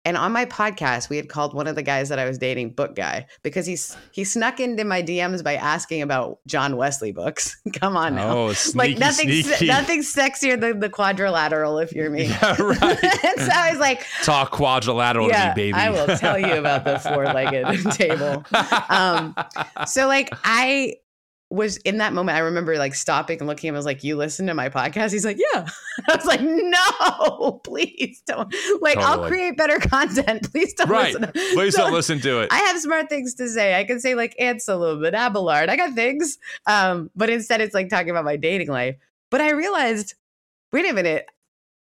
[0.05, 2.71] And on my podcast, we had called one of the guys that I was dating
[2.71, 7.61] Book Guy because he's he snuck into my DMs by asking about John Wesley books.
[7.73, 8.37] Come on now.
[8.37, 9.67] Oh, like sneaky, nothing, sneaky.
[9.67, 12.25] nothing sexier than the quadrilateral if you're me.
[12.35, 12.81] Yeah, right.
[12.83, 15.73] and so I was like, Talk quadrilateral to me, baby.
[15.75, 18.45] I will tell you about the four-legged table.
[18.89, 19.37] Um,
[19.87, 20.97] so like I
[21.55, 23.75] was in that moment, I remember like stopping and looking at him.
[23.77, 25.67] I was like, "You listen to my podcast?" He's like, "Yeah."
[26.09, 28.55] I was like, "No, please don't.
[28.81, 30.51] Like, I'll create better content.
[30.53, 31.15] Please don't right.
[31.15, 32.49] listen." Please So- don't listen to it.
[32.53, 33.79] I have smart things to say.
[33.79, 35.69] I can say like Anselm and Abelard.
[35.69, 36.39] I got things.
[36.67, 38.97] Um, but instead it's like talking about my dating life.
[39.31, 40.15] But I realized,
[40.73, 41.27] wait a minute,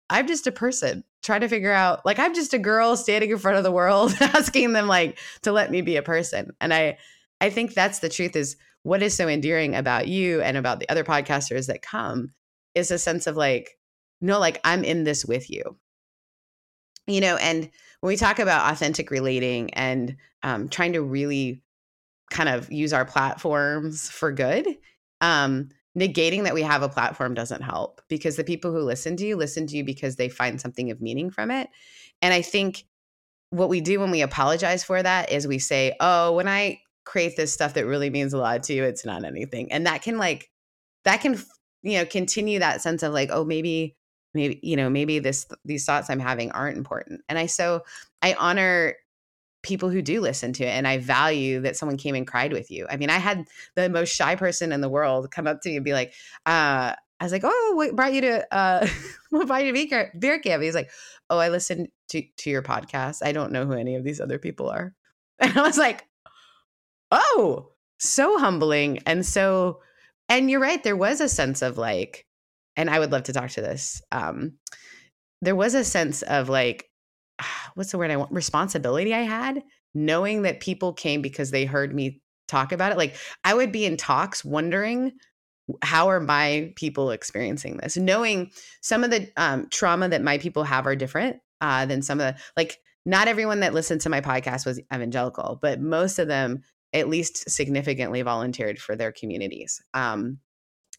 [0.09, 3.37] I'm just a person trying to figure out like I'm just a girl standing in
[3.37, 6.53] front of the world asking them like to let me be a person.
[6.61, 6.97] And I
[7.41, 10.89] I think that's the truth is what is so endearing about you and about the
[10.89, 12.29] other podcasters that come
[12.75, 13.77] is a sense of like,
[14.21, 15.77] no, like I'm in this with you.
[17.07, 17.69] You know, and
[18.01, 21.61] when we talk about authentic relating and um, trying to really
[22.29, 24.67] kind of use our platforms for good,
[25.21, 29.25] um, negating that we have a platform doesn't help because the people who listen to
[29.25, 31.69] you listen to you because they find something of meaning from it.
[32.21, 32.85] And I think
[33.51, 37.35] what we do when we apologize for that is we say, oh, when I create
[37.35, 39.71] this stuff that really means a lot to you, it's not anything.
[39.71, 40.49] And that can like,
[41.03, 41.37] that can,
[41.81, 43.95] you know, continue that sense of like, oh, maybe
[44.33, 47.83] maybe you know maybe this these thoughts i'm having aren't important and i so
[48.21, 48.95] i honor
[49.61, 52.69] people who do listen to it and i value that someone came and cried with
[52.71, 55.69] you i mean i had the most shy person in the world come up to
[55.69, 56.13] me and be like
[56.45, 58.85] uh I was like, "Oh, what brought you to uh,
[59.29, 60.91] what brought you to beer, beer camp?" He's like,
[61.29, 63.19] "Oh, I listened to to your podcast.
[63.23, 64.93] I don't know who any of these other people are."
[65.39, 66.05] And I was like,
[67.13, 69.79] "Oh, so humbling and so."
[70.29, 70.83] And you're right.
[70.83, 72.25] There was a sense of like,
[72.75, 74.01] and I would love to talk to this.
[74.11, 74.53] Um,
[75.41, 76.89] there was a sense of like,
[77.75, 78.31] what's the word I want?
[78.31, 82.97] Responsibility I had, knowing that people came because they heard me talk about it.
[82.97, 85.13] Like I would be in talks wondering
[85.81, 90.63] how are my people experiencing this, knowing some of the um, trauma that my people
[90.63, 92.79] have are different uh, than some of the like.
[93.05, 97.49] Not everyone that listened to my podcast was evangelical, but most of them at least
[97.49, 99.81] significantly volunteered for their communities.
[99.93, 100.39] Um,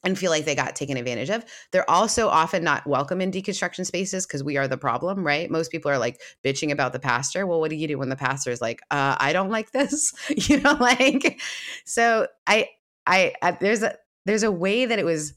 [0.04, 1.44] and feel like they got taken advantage of.
[1.72, 5.50] They're also often not welcome in deconstruction spaces because we are the problem, right?
[5.50, 7.46] Most people are like bitching about the pastor.
[7.46, 10.12] Well, what do you do when the pastor is like, uh, I don't like this,
[10.48, 11.40] you know, like.
[11.86, 12.68] So I,
[13.06, 15.34] I, I, there's a there's a way that it was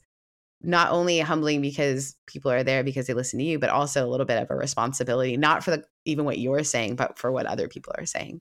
[0.60, 4.08] not only humbling because people are there because they listen to you, but also a
[4.08, 7.46] little bit of a responsibility, not for the even what you're saying, but for what
[7.46, 8.40] other people are saying.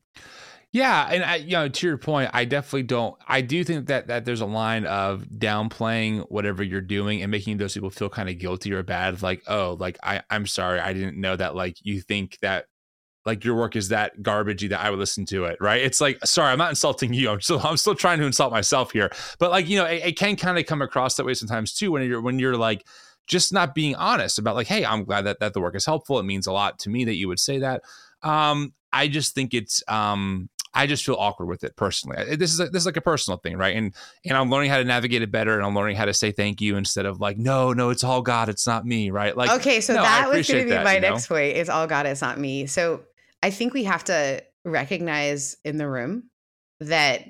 [0.77, 3.15] Yeah, and I, you know, to your point, I definitely don't.
[3.27, 7.57] I do think that that there's a line of downplaying whatever you're doing and making
[7.57, 9.23] those people feel kind of guilty or bad.
[9.23, 11.55] Like, oh, like I, I'm sorry, I didn't know that.
[11.55, 12.65] Like, you think that
[13.25, 15.81] like your work is that garbagey that I would listen to it, right?
[15.81, 17.31] It's like, sorry, I'm not insulting you.
[17.31, 19.09] I'm still, I'm still trying to insult myself here.
[19.39, 21.91] But like, you know, it, it can kind of come across that way sometimes too
[21.91, 22.85] when you're when you're like
[23.25, 26.19] just not being honest about like, hey, I'm glad that that the work is helpful.
[26.19, 27.81] It means a lot to me that you would say that.
[28.21, 32.35] Um, I just think it's um I just feel awkward with it personally.
[32.35, 33.75] This is a, this is like a personal thing, right?
[33.75, 36.31] And and I'm learning how to navigate it better, and I'm learning how to say
[36.31, 39.35] thank you instead of like, no, no, it's all God, it's not me, right?
[39.35, 41.09] Like, okay, so no, that was going to be that, my you know?
[41.09, 41.57] next point.
[41.57, 42.67] It's all God, it's not me.
[42.67, 43.01] So
[43.41, 46.29] I think we have to recognize in the room
[46.79, 47.23] that,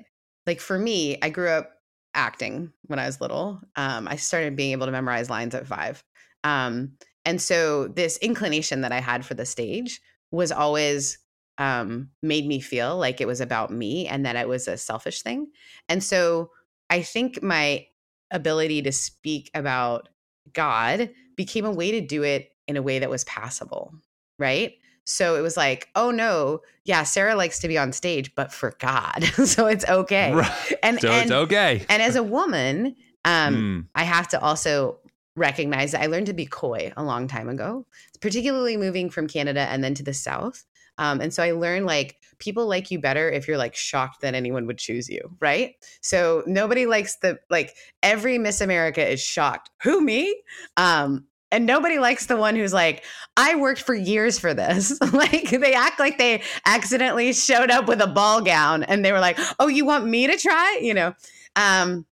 [0.46, 1.70] like, for me, I grew up
[2.14, 3.60] acting when I was little.
[3.76, 6.02] Um, I started being able to memorize lines at five.
[6.44, 6.92] Um,
[7.24, 11.18] and so this inclination that I had for the stage was always
[11.58, 15.22] um, made me feel like it was about me and that it was a selfish
[15.22, 15.48] thing.
[15.88, 16.50] And so
[16.88, 17.86] I think my
[18.30, 20.08] ability to speak about
[20.52, 23.92] God became a way to do it in a way that was passable,
[24.38, 24.74] right?
[25.04, 28.74] So it was like, oh no, yeah, Sarah likes to be on stage, but for
[28.78, 29.24] God.
[29.44, 30.34] so it's okay.
[30.34, 30.72] Right.
[30.82, 31.84] And So and, it's okay.
[31.88, 32.94] and as a woman,
[33.24, 33.86] um, Mm.
[33.94, 34.98] I have to also
[35.34, 37.86] recognize that I learned to be coy a long time ago,
[38.20, 40.64] particularly moving from Canada and then to the South.
[40.98, 44.34] Um, and so I learned like people like you better if you're like shocked that
[44.34, 45.74] anyone would choose you, right?
[46.00, 49.70] So nobody likes the like every Miss America is shocked.
[49.82, 50.42] Who me?
[50.76, 53.04] Um, and nobody likes the one who's like,
[53.38, 55.00] I worked for years for this.
[55.12, 59.20] like they act like they accidentally showed up with a ball gown and they were
[59.20, 61.14] like, "Oh, you want me to try?" You know.
[61.56, 62.04] Um,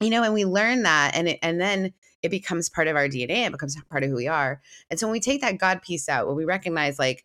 [0.00, 1.92] you know, and we learn that, and it, and then
[2.22, 3.46] it becomes part of our DNA.
[3.46, 4.60] It becomes part of who we are.
[4.90, 7.24] And so when we take that God piece out, when we recognize, like,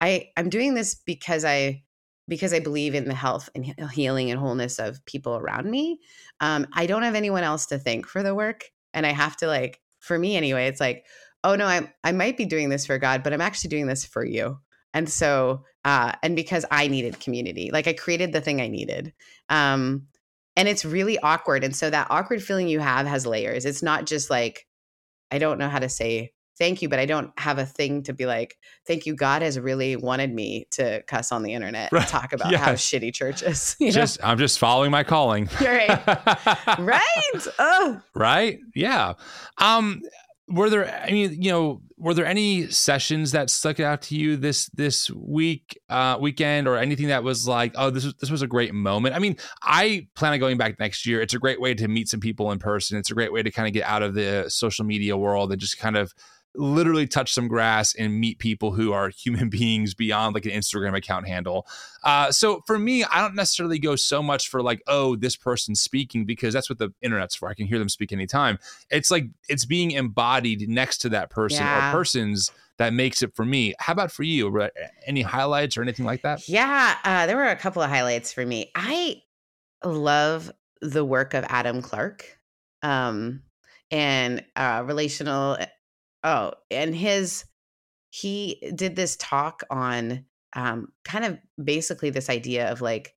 [0.00, 1.82] I I'm doing this because I
[2.28, 5.98] because I believe in the health and healing and wholeness of people around me.
[6.40, 9.46] Um, I don't have anyone else to thank for the work, and I have to
[9.46, 11.06] like, for me anyway, it's like,
[11.42, 14.04] oh no, I I might be doing this for God, but I'm actually doing this
[14.04, 14.58] for you.
[14.94, 19.12] And so, uh, and because I needed community, like I created the thing I needed.
[19.48, 20.06] Um,
[20.56, 21.62] and it's really awkward.
[21.62, 23.64] And so that awkward feeling you have has layers.
[23.64, 24.66] It's not just like,
[25.30, 28.12] I don't know how to say thank you, but I don't have a thing to
[28.12, 29.14] be like, thank you.
[29.14, 33.14] God has really wanted me to cuss on the internet and talk about how shitty
[33.14, 33.76] church is.
[33.78, 33.92] You know?
[33.92, 35.48] Just I'm just following my calling.
[35.60, 36.06] right.
[36.78, 37.46] right.
[37.58, 38.58] Oh, right?
[38.74, 39.14] Yeah.
[39.58, 40.02] Um
[40.48, 44.36] were there I mean, you know, were there any sessions that stuck out to you
[44.36, 48.42] this this week uh weekend or anything that was like, oh, this was this was
[48.42, 49.14] a great moment?
[49.14, 51.20] I mean, I plan on going back next year.
[51.20, 52.98] It's a great way to meet some people in person.
[52.98, 55.60] It's a great way to kind of get out of the social media world and
[55.60, 56.12] just kind of
[56.54, 60.96] literally touch some grass and meet people who are human beings beyond like an Instagram
[60.96, 61.66] account handle.
[62.02, 65.80] Uh, so for me, I don't necessarily go so much for like, oh, this person's
[65.80, 67.48] speaking because that's what the internet's for.
[67.48, 68.58] I can hear them speak anytime.
[68.90, 71.90] It's like it's being embodied next to that person Yeah.
[71.90, 73.74] or persons that makes it for me.
[73.78, 74.68] How about for you?
[75.06, 76.48] Any highlights or anything like that?
[76.48, 78.70] Yeah, uh, there were a couple of highlights for me.
[78.74, 79.22] I
[79.84, 82.38] love the work of Adam Clark,
[82.82, 83.42] um,
[83.90, 85.58] and uh, relational.
[86.24, 87.44] Oh, and his
[88.10, 93.14] he did this talk on um, kind of basically this idea of like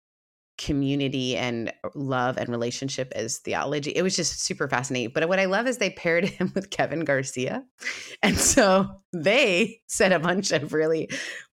[0.58, 3.92] community and love and relationship as theology.
[3.92, 5.12] It was just super fascinating.
[5.14, 7.64] But what I love is they paired him with Kevin Garcia.
[8.22, 11.10] And so they said a bunch of really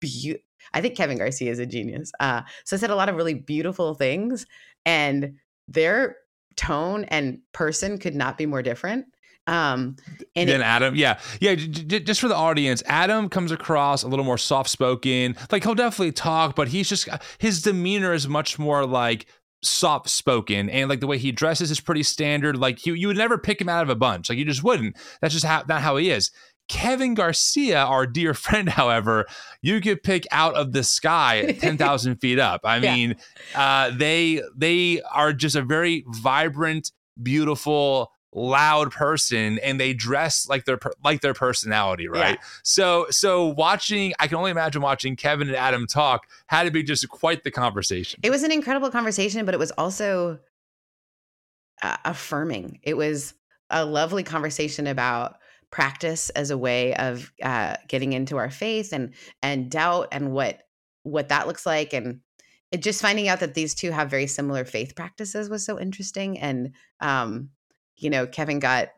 [0.01, 2.13] beautiful, I think Kevin Garcia is a genius.
[2.21, 4.47] Uh, so said a lot of really beautiful things.
[4.87, 5.35] And
[5.67, 6.17] their
[6.57, 9.07] tone and person could not be more different.
[9.47, 9.97] Um,
[10.37, 11.55] and then it- Adam, yeah, yeah.
[11.57, 15.37] j- j- just for the audience, Adam comes across a little more soft spoken.
[15.51, 19.27] Like he'll definitely talk, but he's just his demeanor is much more like
[19.65, 22.57] soft spoken, and like the way he dresses is pretty standard.
[22.57, 24.29] Like you, you would never pick him out of a bunch.
[24.29, 24.97] Like you just wouldn't.
[25.21, 26.31] That's just how not how he is.
[26.69, 29.27] Kevin Garcia, our dear friend, however,
[29.61, 32.61] you could pick out of the sky ten thousand feet up.
[32.65, 32.95] I Yeah.
[32.95, 33.17] mean,
[33.57, 40.65] uh, they they are just a very vibrant, beautiful, loud person, and they dress like
[40.65, 42.39] their like their personality, right?
[42.63, 46.83] So so watching, I can only imagine watching Kevin and Adam talk had to be
[46.83, 48.21] just quite the conversation.
[48.23, 50.39] It was an incredible conversation, but it was also
[51.83, 52.81] uh, affirming.
[52.83, 53.35] It was
[53.71, 55.37] a lovely conversation about
[55.71, 60.61] practice as a way of uh, getting into our faith and and doubt and what
[61.03, 62.21] what that looks like and
[62.71, 66.39] it just finding out that these two have very similar faith practices was so interesting
[66.39, 67.49] and um
[68.03, 68.89] you know kevin got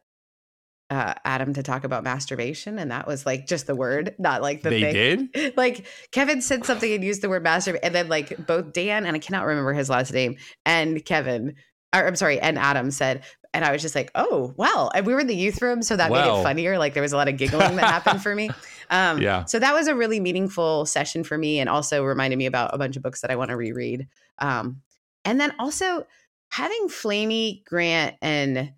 [0.91, 4.63] uh adam to talk about masturbation and that was like just the word not like
[4.63, 4.83] the thing.
[4.83, 5.57] they thing did.
[5.57, 9.17] like Kevin said something and used the word masturbate, and then like both Dan and
[9.17, 10.37] I cannot remember his last name
[10.67, 11.55] and Kevin,
[11.95, 15.15] or I'm sorry, and Adam said, and I was just like, oh wow, and we
[15.15, 16.77] were in the youth room, so that made it funnier.
[16.77, 18.51] Like there was a lot of giggling that happened for me.
[18.91, 19.47] Um, Yeah.
[19.47, 22.79] So that was a really meaningful session for me, and also reminded me about a
[22.79, 24.09] bunch of books that I want to reread.
[24.39, 24.83] Um,
[25.25, 26.07] and then also
[26.51, 28.75] having Flamy Grant and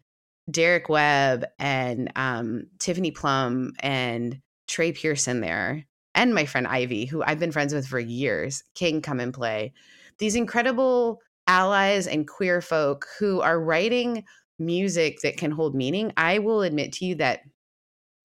[0.50, 7.22] Derek Webb and um, Tiffany Plum and Trey Pearson there, and my friend Ivy, who
[7.22, 9.72] I've been friends with for years, King come and play.
[10.18, 14.24] These incredible allies and queer folk who are writing
[14.58, 16.12] music that can hold meaning.
[16.16, 17.40] I will admit to you that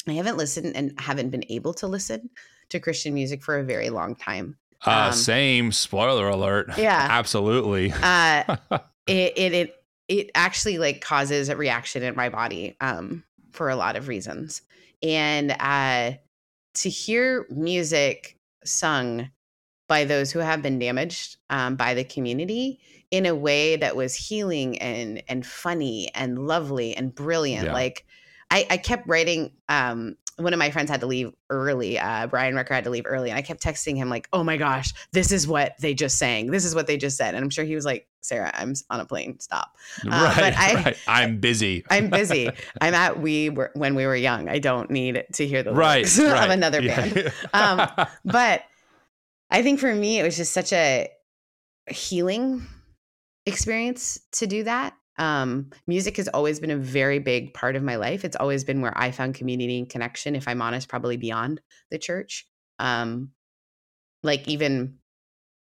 [0.07, 2.29] I haven't listened and haven't been able to listen
[2.69, 4.57] to Christian music for a very long time.
[4.85, 5.71] Uh, Um, same.
[5.71, 6.77] Spoiler alert.
[6.77, 7.07] Yeah.
[7.11, 7.91] absolutely.
[7.91, 8.55] Uh,
[9.07, 9.75] it, it it
[10.11, 14.61] it actually like causes a reaction in my body um for a lot of reasons
[15.01, 16.11] and uh
[16.73, 19.29] to hear music sung
[19.87, 22.79] by those who have been damaged um, by the community
[23.11, 27.73] in a way that was healing and and funny and lovely and brilliant Yeah.
[27.73, 28.05] like
[28.51, 29.51] I, I kept writing.
[29.69, 31.99] Um, one of my friends had to leave early.
[31.99, 34.57] Uh, Brian Rucker had to leave early, and I kept texting him like, "Oh my
[34.57, 36.51] gosh, this is what they just sang.
[36.51, 38.99] This is what they just said." And I'm sure he was like, "Sarah, I'm on
[38.99, 39.39] a plane.
[39.39, 39.75] Stop."
[40.05, 40.97] Uh, right, but I- right.
[41.07, 41.83] I'm busy.
[41.89, 42.49] I'm busy.
[42.79, 44.49] I'm at we were when we were young.
[44.49, 46.43] I don't need to hear the right, lyrics right.
[46.45, 47.15] of another band.
[47.15, 47.31] Yeah.
[47.97, 48.63] Um, But
[49.51, 51.09] I think for me, it was just such a
[51.89, 52.65] healing
[53.45, 54.93] experience to do that.
[55.17, 58.25] Um, music has always been a very big part of my life.
[58.25, 60.35] It's always been where I found community and connection.
[60.35, 62.47] If I'm honest, probably beyond the church.
[62.79, 63.31] Um,
[64.23, 64.97] like even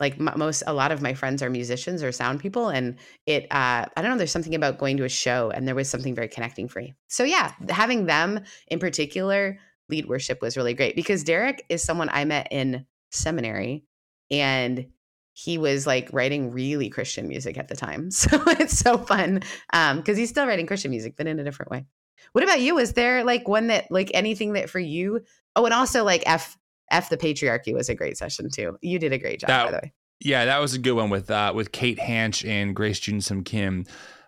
[0.03, 3.86] like most a lot of my friends are musicians or sound people and it uh
[3.86, 6.28] i don't know there's something about going to a show and there was something very
[6.28, 11.24] connecting for me so yeah having them in particular lead worship was really great because
[11.24, 13.84] derek is someone i met in seminary
[14.30, 14.86] and
[15.35, 19.99] he was like writing really christian music at the time so it's so fun um
[19.99, 21.85] because he's still writing christian music but in a different way
[22.33, 25.20] what about you is there like one that like anything that for you
[25.57, 26.57] oh and also like f
[26.91, 29.70] f the patriarchy was a great session too you did a great job That- by
[29.70, 29.93] the way
[30.24, 33.87] Yeah, that was a good one with uh, with Kate Hanch and Grace Ji-Sun Kim.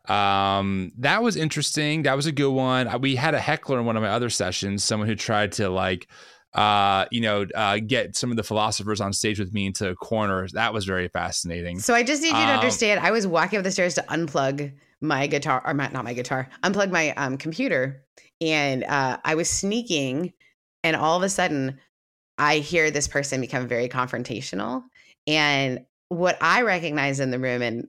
[0.09, 2.03] Um, that was interesting.
[2.03, 3.01] That was a good one.
[3.01, 6.09] We had a heckler in one of my other sessions, someone who tried to like,
[6.55, 10.53] uh, you know, uh, get some of the philosophers on stage with me into corners.
[10.53, 11.81] That was very fascinating.
[11.81, 13.01] So I just need you to Um, understand.
[13.01, 16.49] I was walking up the stairs to unplug my guitar, or my, not my guitar,
[16.63, 18.03] unplug my um, computer,
[18.41, 20.33] and uh, I was sneaking,
[20.83, 21.79] and all of a sudden,
[22.39, 24.85] I hear this person become very confrontational,
[25.27, 27.89] and what I recognize in the room and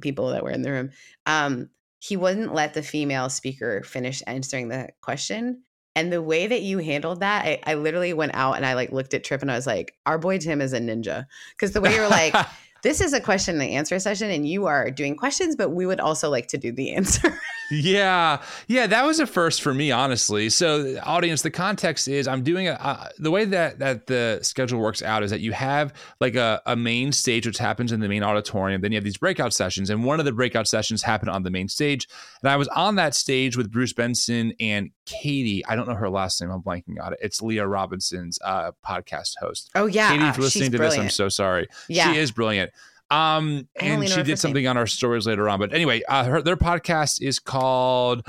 [0.00, 0.90] people that were in the room,
[1.26, 5.62] um, he wouldn't let the female speaker finish answering the question.
[5.96, 8.92] And the way that you handled that, I, I literally went out and I like
[8.92, 11.80] looked at Tripp and I was like, "Our boy Tim is a ninja," because the
[11.80, 12.34] way you were like,
[12.86, 15.98] this is a question and answer session and you are doing questions but we would
[15.98, 17.36] also like to do the answer
[17.70, 20.48] Yeah, yeah, that was a first for me, honestly.
[20.50, 24.80] So, audience, the context is I'm doing a uh, the way that that the schedule
[24.80, 28.08] works out is that you have like a, a main stage which happens in the
[28.08, 28.82] main auditorium.
[28.82, 31.50] Then you have these breakout sessions, and one of the breakout sessions happened on the
[31.50, 32.08] main stage.
[32.42, 35.64] And I was on that stage with Bruce Benson and Katie.
[35.66, 36.50] I don't know her last name.
[36.50, 37.18] I'm blanking on it.
[37.20, 39.70] It's Leah Robinson's uh, podcast host.
[39.74, 41.66] oh yeah Katie, if you're listening to this, I'm so sorry.
[41.88, 42.70] yeah She is brilliant.
[43.10, 44.36] Um, and she did name.
[44.36, 45.58] something on our stories later on.
[45.60, 48.22] But anyway, uh, her their podcast is called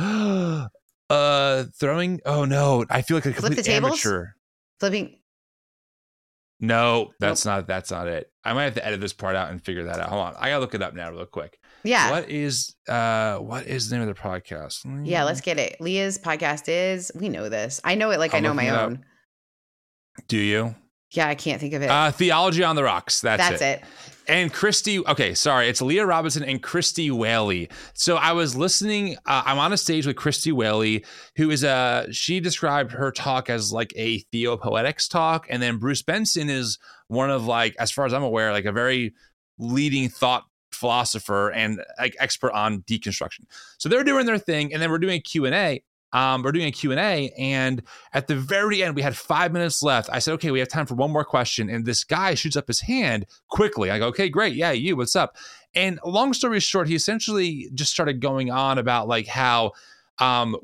[1.10, 2.22] uh throwing.
[2.26, 4.28] Oh no, I feel like a Flip complete amateur.
[4.80, 5.18] flipping
[6.60, 8.32] No, that's not that's not it.
[8.44, 10.10] I might have to edit this part out and figure that out.
[10.10, 11.60] Hold on, I gotta look it up now real quick.
[11.84, 15.06] yeah What is uh what is the name of the podcast?
[15.06, 18.38] yeah let's get it leah's podcast is we know this i know it like i
[18.38, 19.04] I'm know my own
[20.28, 20.74] Do you?
[21.12, 23.22] Yeah i can't think of it Uh, Theology on the Rocks.
[23.22, 23.82] That's, that's it.
[23.82, 23.84] it,
[24.28, 25.00] and Christy.
[25.06, 27.70] Okay, sorry, it's Leah Robinson and Christy Whaley.
[27.94, 29.16] So I was listening.
[29.26, 31.06] Uh, I'm on a stage with Christy Whaley,
[31.38, 32.08] who is a.
[32.12, 36.78] She described her talk as like a theopoetics talk, and then Bruce Benson is
[37.08, 39.14] one of like, as far as I'm aware, like a very
[39.58, 40.44] leading thought
[40.74, 43.46] philosopher and like expert on deconstruction.
[43.78, 45.82] So they're doing their thing, and then we're doing Q and A.
[46.18, 50.10] Um, we're doing a Q&A and at the very end we had five minutes left.
[50.12, 51.70] I said okay we have time for one more question.
[51.70, 53.92] And this guy shoots up his hand quickly.
[53.92, 54.56] I go okay great.
[54.56, 54.96] Yeah you.
[54.96, 55.38] What's up?
[55.76, 59.74] And long story short he essentially just started going on about like how
[60.18, 60.58] um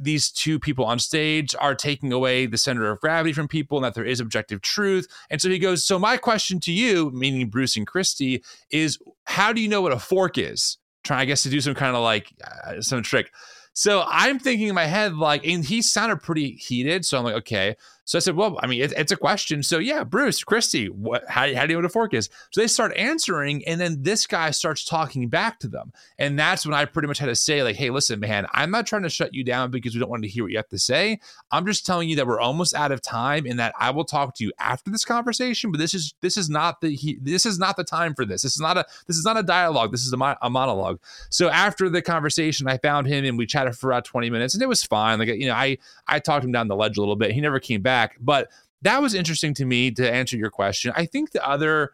[0.00, 3.84] these two people on stage are taking away the center of gravity from people and
[3.84, 5.06] that there is objective truth.
[5.28, 9.52] And so he goes so my question to you meaning bruce and christy is how
[9.52, 10.78] do you know what a fork is?
[11.04, 13.30] Trying i guess to do some kind of like uh, some trick
[13.78, 17.04] so I'm thinking in my head, like, and he sounded pretty heated.
[17.04, 17.76] So I'm like, okay.
[18.08, 19.62] So I said, well, I mean, it, it's a question.
[19.62, 22.30] So yeah, Bruce, Christy, what, how, how do you know what a fork is?
[22.52, 25.92] So they start answering, and then this guy starts talking back to them.
[26.18, 28.86] And that's when I pretty much had to say, like, hey, listen, man, I'm not
[28.86, 30.78] trying to shut you down because we don't want to hear what you have to
[30.78, 31.20] say.
[31.50, 34.34] I'm just telling you that we're almost out of time and that I will talk
[34.36, 35.70] to you after this conversation.
[35.70, 38.40] But this is this is not the he, this is not the time for this.
[38.40, 39.92] This is not a this is not a dialogue.
[39.92, 40.98] This is a, a monologue.
[41.28, 44.62] So after the conversation, I found him and we chatted for about 20 minutes, and
[44.62, 45.18] it was fine.
[45.18, 47.32] Like you know, I I talked him down the ledge a little bit.
[47.32, 48.48] He never came back, but
[48.82, 50.92] that was interesting to me to answer your question.
[50.96, 51.92] I think the other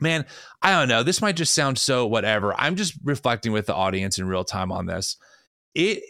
[0.00, 0.26] man,
[0.62, 1.02] I don't know.
[1.02, 2.54] This might just sound so whatever.
[2.54, 5.16] I'm just reflecting with the audience in real time on this.
[5.74, 6.02] It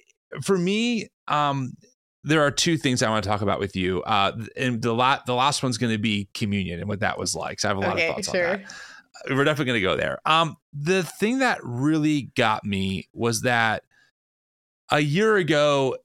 [0.43, 1.75] for me, um,
[2.23, 4.03] there are two things I want to talk about with you.
[4.03, 7.35] Uh, and the lot the last one's going to be communion and what that was
[7.35, 7.61] like.
[7.61, 8.73] So I have a lot okay of thoughts sure on that
[9.31, 10.19] we're definitely going to go there.
[10.27, 13.85] Um, the thing that really got me was that
[14.91, 15.97] a year ago,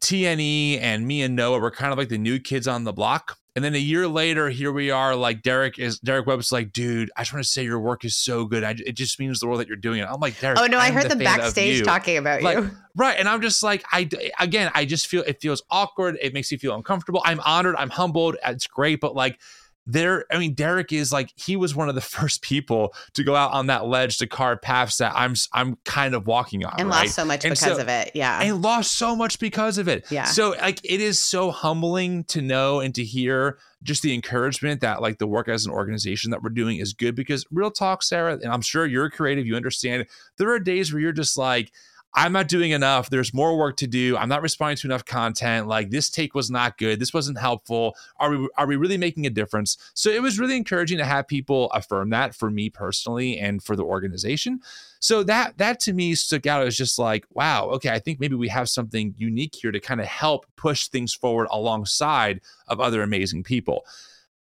[0.00, 3.38] TNE and me and Noah were kind of like the new kids on the block.
[3.54, 5.16] And then a year later, here we are.
[5.16, 8.14] Like Derek is Derek Webb's like, dude, I just want to say your work is
[8.14, 8.62] so good.
[8.62, 10.08] I, it just means the world that you're doing it.
[10.10, 10.58] I'm like, Derek.
[10.60, 12.70] Oh no, I'm I heard the them backstage talking about Like, you.
[12.94, 13.18] Right.
[13.18, 16.18] And I'm just like, I, again, I just feel it feels awkward.
[16.20, 17.22] It makes me feel uncomfortable.
[17.24, 17.76] I'm honored.
[17.76, 18.36] I'm humbled.
[18.44, 19.00] It's great.
[19.00, 19.38] But like,
[19.86, 23.36] there, I mean, Derek is like, he was one of the first people to go
[23.36, 26.74] out on that ledge to carve paths that I'm, I'm kind of walking on.
[26.78, 27.02] And right?
[27.04, 28.10] lost so much And because so- of it.
[28.14, 28.40] Yeah.
[28.42, 30.10] and lost so much because of it.
[30.10, 30.24] Yeah.
[30.24, 35.00] So like it is so humbling to know and to hear just the encouragement that
[35.00, 38.32] like the work as an organization that we're doing is good because real talk, Sarah,
[38.34, 40.06] and I'm sure you're creative, you understand.
[40.38, 41.70] There are days where you're just like,
[42.16, 43.10] I'm not doing enough.
[43.10, 44.16] There's more work to do.
[44.16, 45.68] I'm not responding to enough content.
[45.68, 46.98] Like this take was not good.
[46.98, 47.94] This wasn't helpful.
[48.18, 49.76] Are we are we really making a difference?
[49.92, 53.76] So it was really encouraging to have people affirm that for me personally and for
[53.76, 54.60] the organization.
[54.98, 58.34] So that that to me stuck out as just like, wow, okay, I think maybe
[58.34, 63.02] we have something unique here to kind of help push things forward alongside of other
[63.02, 63.84] amazing people.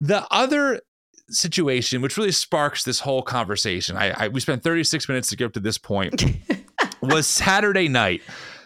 [0.02, 0.82] The other
[1.30, 5.46] situation, which really sparks this whole conversation, I, I we spent 36 minutes to get
[5.46, 6.24] up to this point,
[7.02, 8.22] was Saturday night.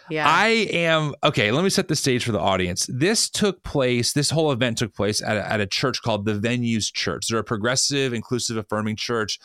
[0.09, 0.25] yeah.
[0.27, 1.51] I am okay.
[1.51, 2.88] Let me set the stage for the audience.
[2.89, 4.13] This took place.
[4.13, 7.27] This whole event took place at a, at a church called the Venues Church.
[7.27, 9.39] They're a progressive, inclusive, affirming church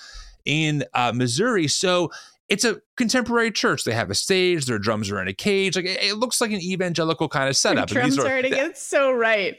[0.45, 1.69] in uh, Missouri.
[1.69, 2.11] So
[2.49, 3.85] it's a contemporary church.
[3.85, 4.67] They have a stage.
[4.67, 5.77] Their drums are in a cage.
[5.77, 7.85] Like it, it looks like an evangelical kind of setup.
[7.85, 9.57] And Drums these are it's so right.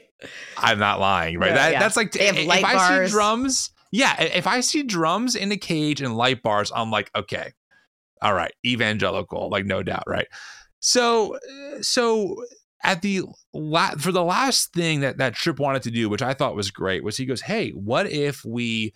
[0.58, 1.48] I'm not lying, right?
[1.50, 1.80] No, that, yeah.
[1.80, 3.08] That's like They have if light I bars.
[3.10, 3.70] see drums.
[3.90, 7.52] Yeah, if I see drums in a cage and light bars, I'm like, okay,
[8.22, 10.26] all right, evangelical, like no doubt, right?
[10.80, 11.38] So,
[11.80, 12.36] so
[12.82, 16.34] at the la- for the last thing that that Tripp wanted to do, which I
[16.34, 18.92] thought was great, was he goes, hey, what if we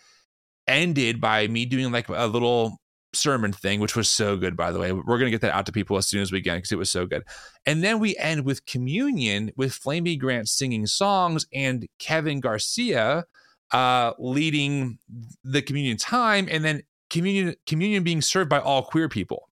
[0.67, 2.79] ended by me doing like a little
[3.17, 4.93] sermon thing, which was so good, by the way.
[4.93, 6.91] We're gonna get that out to people as soon as we can because it was
[6.91, 7.23] so good.
[7.65, 13.25] And then we end with communion with Flamy Grant singing songs and Kevin Garcia
[13.73, 14.99] uh, leading
[15.43, 19.49] the communion time, and then communion communion being served by all queer people.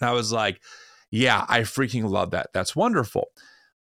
[0.00, 0.60] And I was like,
[1.10, 2.48] yeah, I freaking love that.
[2.52, 3.28] That's wonderful.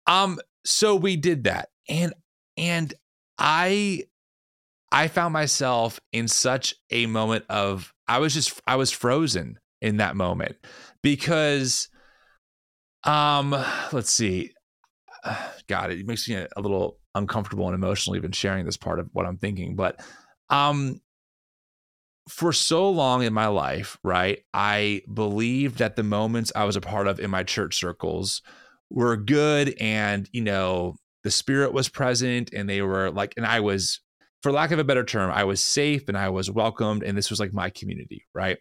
[0.08, 2.14] Um, so we did that, and
[2.58, 2.94] and
[3.38, 4.06] I
[4.92, 9.98] I found myself in such a moment of I was just I was frozen in
[9.98, 10.58] that moment
[11.02, 11.90] because
[13.06, 13.52] um
[13.94, 14.52] let's see
[15.68, 19.26] god it makes me a, little uncomfortable and emotional even sharing this part of what
[19.26, 20.02] I'm thinking but
[20.50, 21.00] um
[22.30, 26.82] for so long in my life right I believed that the moments I was a
[26.82, 28.42] part of in my church circles
[28.90, 33.60] were good and you know the spirit was present and they were like and I
[33.60, 34.00] was
[34.42, 37.30] for lack of a better term, I was safe and I was welcomed, and this
[37.30, 38.58] was like my community, right?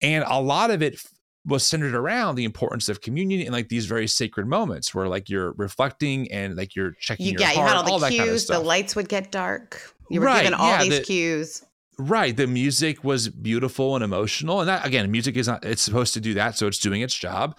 [0.00, 1.02] And a lot of it
[1.44, 5.28] was centered around the importance of communion and like these very sacred moments where like
[5.28, 8.12] you're reflecting and like you're checking You, your yeah, you heart, had all the that
[8.12, 8.46] cues.
[8.46, 9.92] kind of the lights would get dark.
[10.08, 11.64] You were Right, given all yeah, these the- cues.
[11.98, 12.36] Right.
[12.36, 14.60] The music was beautiful and emotional.
[14.60, 16.56] And that, again, music is not, it's supposed to do that.
[16.56, 17.58] So it's doing its job.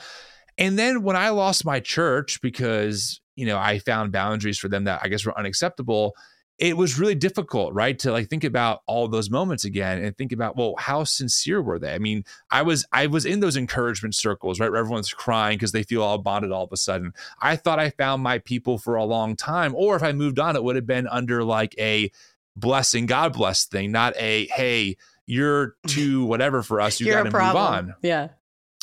[0.58, 4.86] And then when I lost my church because, you know, I found boundaries for them
[4.86, 6.16] that I guess were unacceptable,
[6.58, 7.98] it was really difficult, right?
[8.00, 11.80] To like think about all those moments again and think about, well, how sincere were
[11.80, 11.94] they?
[11.94, 14.70] I mean, I was, I was in those encouragement circles, right?
[14.70, 17.14] Where everyone's crying because they feel all bonded all of a sudden.
[17.42, 19.74] I thought I found my people for a long time.
[19.76, 22.12] Or if I moved on, it would have been under like a,
[22.60, 27.00] blessing, God bless thing, not a hey, you're too whatever for us.
[27.00, 27.96] You got to move on.
[28.02, 28.30] Yeah.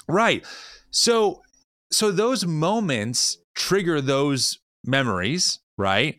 [0.08, 0.44] Right.
[0.90, 1.42] So
[1.90, 6.16] so those moments trigger those memories, right?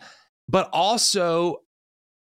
[0.50, 1.58] But also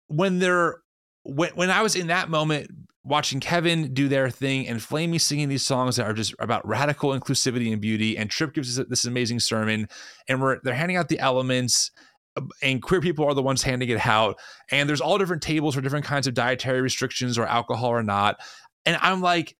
[0.08, 0.80] when they're
[1.24, 2.70] when when I was in that moment
[3.04, 7.10] watching Kevin do their thing and Flamy singing these songs that are just about radical
[7.10, 9.88] inclusivity and beauty, and Tripp gives us this amazing sermon,
[10.28, 11.90] and we're they're handing out the elements,
[12.62, 14.38] and queer people are the ones handing it out,
[14.70, 18.40] and there's all different tables for different kinds of dietary restrictions or alcohol or not,
[18.86, 19.56] and I'm like,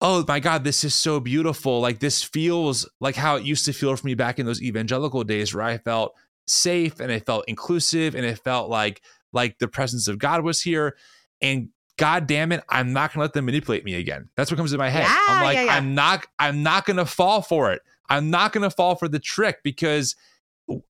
[0.00, 1.80] oh my god, this is so beautiful.
[1.80, 5.24] Like this feels like how it used to feel for me back in those evangelical
[5.24, 6.14] days where I felt
[6.46, 9.02] safe and it felt inclusive and it felt like
[9.32, 10.96] like the presence of God was here.
[11.40, 14.28] And God damn it, I'm not gonna let them manipulate me again.
[14.36, 15.04] That's what comes in my head.
[15.04, 15.76] Yeah, I'm like, yeah, yeah.
[15.76, 17.82] I'm not, I'm not gonna fall for it.
[18.08, 20.14] I'm not gonna fall for the trick because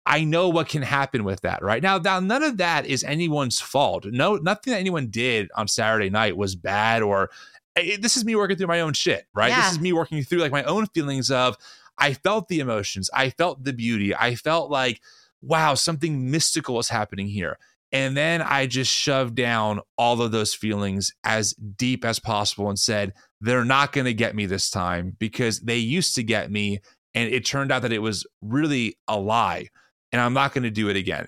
[0.07, 1.63] I know what can happen with that.
[1.63, 4.07] Right now, now none of that is anyone's fault.
[4.07, 7.31] No, nothing that anyone did on Saturday night was bad or
[7.77, 9.49] it- this is me working through my own shit, right?
[9.49, 9.63] Yeah.
[9.63, 11.57] This is me working through like my own feelings of
[11.99, 15.01] I felt the emotions, I felt the beauty, I felt like,
[15.43, 17.59] wow, something mystical is happening here.
[17.93, 22.79] And then I just shoved down all of those feelings as deep as possible and
[22.79, 26.81] said, they're not going to get me this time because they used to get me
[27.17, 29.69] and it turned out that it was really a lie
[30.13, 31.27] and I'm not going to do it again.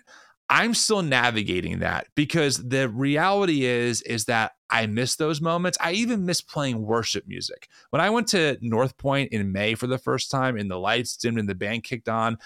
[0.51, 5.76] I'm still navigating that because the reality is is that I miss those moments.
[5.80, 7.68] I even miss playing worship music.
[7.91, 11.16] When I went to North Point in May for the first time and the lights
[11.16, 12.39] dimmed and the band kicked on,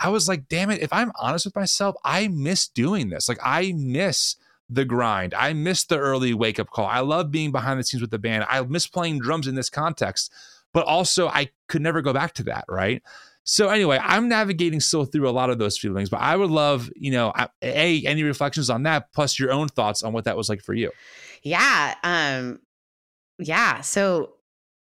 [0.00, 3.28] I was like, damn it, if I'm honest with myself, I miss doing this.
[3.28, 4.36] Like I miss
[4.68, 5.32] the grind.
[5.32, 6.86] I miss the early wake up call.
[6.86, 8.44] I love being behind the scenes with the band.
[8.48, 10.32] I miss playing drums in this context,
[10.72, 13.02] but also I could never go back to that, right?
[13.44, 16.90] So anyway, I'm navigating still through a lot of those feelings, but I would love,
[16.96, 20.48] you know, a any reflections on that, plus your own thoughts on what that was
[20.48, 20.90] like for you.
[21.42, 22.58] Yeah, um,
[23.38, 23.82] yeah.
[23.82, 24.34] So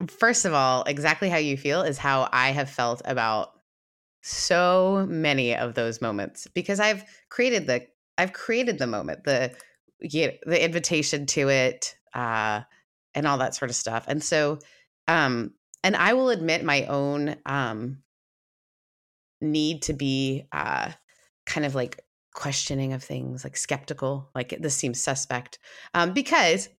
[0.08, 3.52] first of all, exactly how you feel is how I have felt about
[4.22, 9.56] so many of those moments because I've created the I've created the moment, the
[10.02, 12.62] the invitation to it, uh,
[13.14, 14.06] and all that sort of stuff.
[14.08, 14.60] And so,
[15.08, 15.54] um,
[15.84, 18.04] and I will admit my own um
[19.42, 20.92] need to be uh,
[21.46, 22.04] kind of like
[22.34, 25.60] questioning of things, like skeptical, like this seems suspect,
[25.94, 26.70] um, because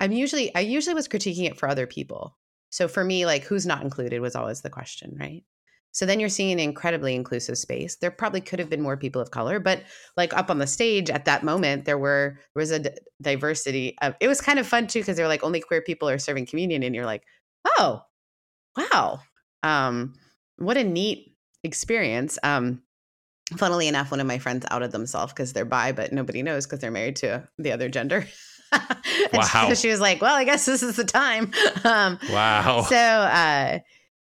[0.00, 2.36] I'm usually I usually was critiquing it for other people.
[2.70, 5.44] So for me, like who's not included was always the question, right?
[5.92, 7.96] So then you're seeing an incredibly inclusive space.
[7.96, 9.82] There probably could have been more people of color, but
[10.14, 12.84] like up on the stage at that moment, there were there was a
[13.22, 13.96] diversity.
[14.02, 16.46] Of, it was kind of fun too because they're like only queer people are serving
[16.46, 17.22] communion, and you're like,
[17.78, 18.02] oh,
[18.76, 19.20] wow,
[19.62, 20.14] um,
[20.56, 22.38] what a neat experience.
[22.42, 22.82] Um,
[23.56, 26.80] funnily enough, one of my friends outed themselves because they're bi, but nobody knows because
[26.80, 28.26] they're married to the other gender.
[29.32, 29.66] wow.
[29.68, 31.52] So she was like, well, I guess this is the time.
[31.84, 32.82] Um, wow.
[32.88, 33.78] So, uh,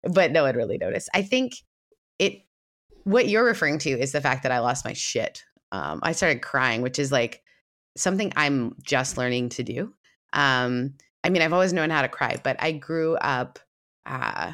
[0.03, 1.07] but no one really noticed.
[1.13, 1.53] I think
[2.17, 2.41] it,
[3.03, 5.43] what you're referring to is the fact that I lost my shit.
[5.71, 7.43] Um, I started crying, which is like
[7.95, 9.93] something I'm just learning to do.
[10.33, 13.59] Um, I mean, I've always known how to cry, but I grew up
[14.05, 14.53] uh,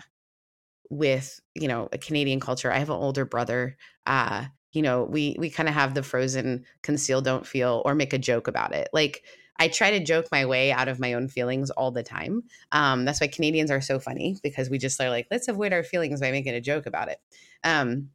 [0.89, 2.71] with you know a Canadian culture.
[2.71, 3.77] I have an older brother.
[4.05, 8.13] Uh, you know, we we kind of have the frozen conceal, don't feel, or make
[8.13, 8.89] a joke about it.
[8.93, 9.23] Like
[9.57, 12.43] I try to joke my way out of my own feelings all the time.
[12.71, 15.83] Um, that's why Canadians are so funny because we just are like, let's avoid our
[15.83, 17.19] feelings by making a joke about it.
[17.63, 18.09] Um,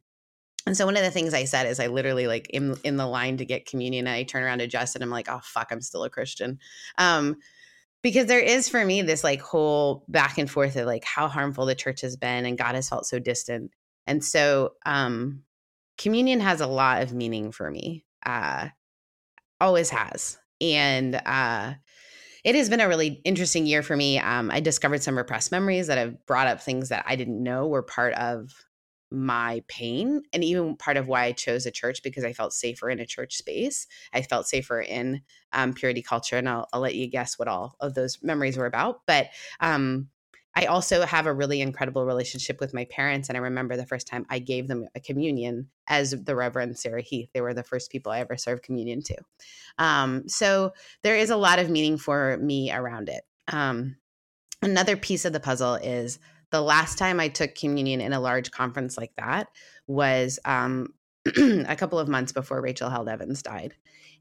[0.65, 3.05] and so one of the things I said is I literally like in in the
[3.05, 6.03] line to get communion, I turn around to and I'm like, oh fuck, I'm still
[6.03, 6.59] a Christian.
[6.97, 7.37] Um,
[8.05, 11.65] because there is for me this like whole back and forth of like how harmful
[11.65, 13.71] the church has been and God has felt so distant.
[14.05, 15.41] And so um
[15.97, 18.05] communion has a lot of meaning for me.
[18.23, 18.67] Uh
[19.59, 20.37] always has.
[20.61, 21.73] And uh
[22.43, 24.19] it has been a really interesting year for me.
[24.19, 27.65] Um, I discovered some repressed memories that have brought up things that I didn't know
[27.67, 28.53] were part of
[29.15, 32.89] my pain and even part of why I chose a church because I felt safer
[32.89, 33.87] in a church space.
[34.13, 35.21] I felt safer in
[35.53, 38.65] um, purity culture, and I'll, I'll, let you guess what all of those memories were
[38.65, 39.01] about.
[39.07, 40.09] But um,
[40.55, 44.07] I also have a really incredible relationship with my parents, and I remember the first
[44.07, 47.29] time I gave them a communion as the Reverend Sarah Heath.
[47.33, 49.15] They were the first people I ever served communion to.
[49.77, 53.23] Um, so there is a lot of meaning for me around it.
[53.47, 53.97] Um,
[54.61, 56.19] another piece of the puzzle is
[56.55, 59.49] the last time I took communion in a large conference like that
[59.87, 60.93] was um,
[61.37, 63.73] a couple of months before Rachel Held Evans died.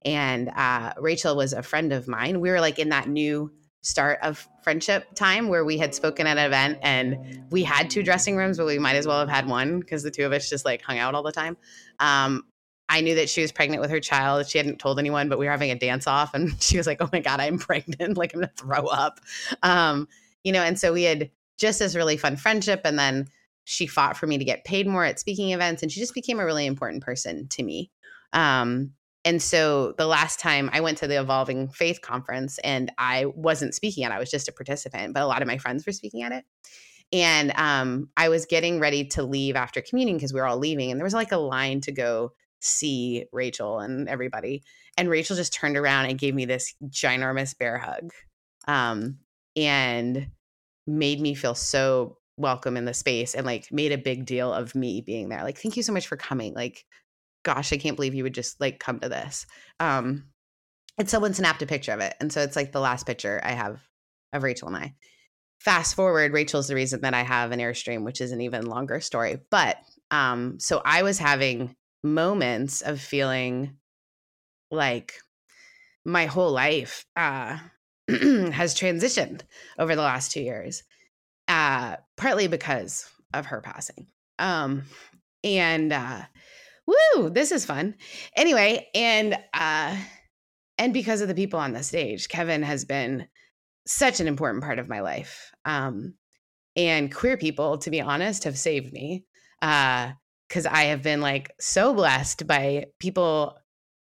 [0.05, 2.41] And uh, Rachel was a friend of mine.
[2.41, 6.37] We were like in that new start of friendship time where we had spoken at
[6.37, 9.47] an event and we had two dressing rooms, but we might as well have had
[9.47, 11.57] one because the two of us just like hung out all the time.
[12.01, 12.43] Um,
[12.89, 14.49] I knew that she was pregnant with her child.
[14.49, 17.01] She hadn't told anyone, but we were having a dance off and she was like,
[17.01, 18.17] Oh my God, I'm pregnant.
[18.17, 19.21] like I'm gonna throw up.
[19.63, 20.09] Um,
[20.43, 22.81] you know, and so we had just this really fun friendship.
[22.85, 23.27] And then
[23.65, 25.83] she fought for me to get paid more at speaking events.
[25.83, 27.91] And she just became a really important person to me.
[28.33, 28.93] Um,
[29.25, 33.75] and so the last time I went to the Evolving Faith conference and I wasn't
[33.75, 35.93] speaking at it, I was just a participant, but a lot of my friends were
[35.93, 36.45] speaking at it.
[37.13, 40.91] And um, I was getting ready to leave after communion because we were all leaving.
[40.91, 44.63] And there was like a line to go see Rachel and everybody.
[44.99, 48.11] And Rachel just turned around and gave me this ginormous bear hug.
[48.67, 49.19] Um,
[49.57, 50.29] and
[50.87, 54.75] made me feel so welcome in the space and like made a big deal of
[54.75, 55.43] me being there.
[55.43, 56.55] Like, thank you so much for coming.
[56.55, 56.85] Like,
[57.45, 59.47] gosh, I can't believe you would just like come to this.
[59.81, 60.25] Um,
[60.99, 62.15] and someone snapped a picture of it.
[62.21, 63.81] And so it's like the last picture I have
[64.33, 64.95] of Rachel and I.
[65.61, 69.01] Fast forward, Rachel's the reason that I have an Airstream, which is an even longer
[69.01, 69.39] story.
[69.51, 69.79] But
[70.11, 73.77] um, so I was having moments of feeling
[74.71, 75.15] like
[76.05, 77.57] my whole life uh
[78.09, 79.43] has transitioned
[79.79, 80.83] over the last two years,
[81.49, 84.07] uh, partly because of her passing.
[84.39, 84.85] Um,
[85.43, 86.23] and uh,
[86.87, 87.95] woo, this is fun.
[88.37, 89.97] Anyway, and uh,
[90.79, 93.29] and because of the people on the stage, Kevin has been
[93.87, 95.53] such an important part of my life.
[95.65, 96.15] Um,
[96.77, 99.25] and queer people, to be honest, have saved me.
[99.63, 100.13] Uh,
[100.49, 103.59] because I have been like so blessed by people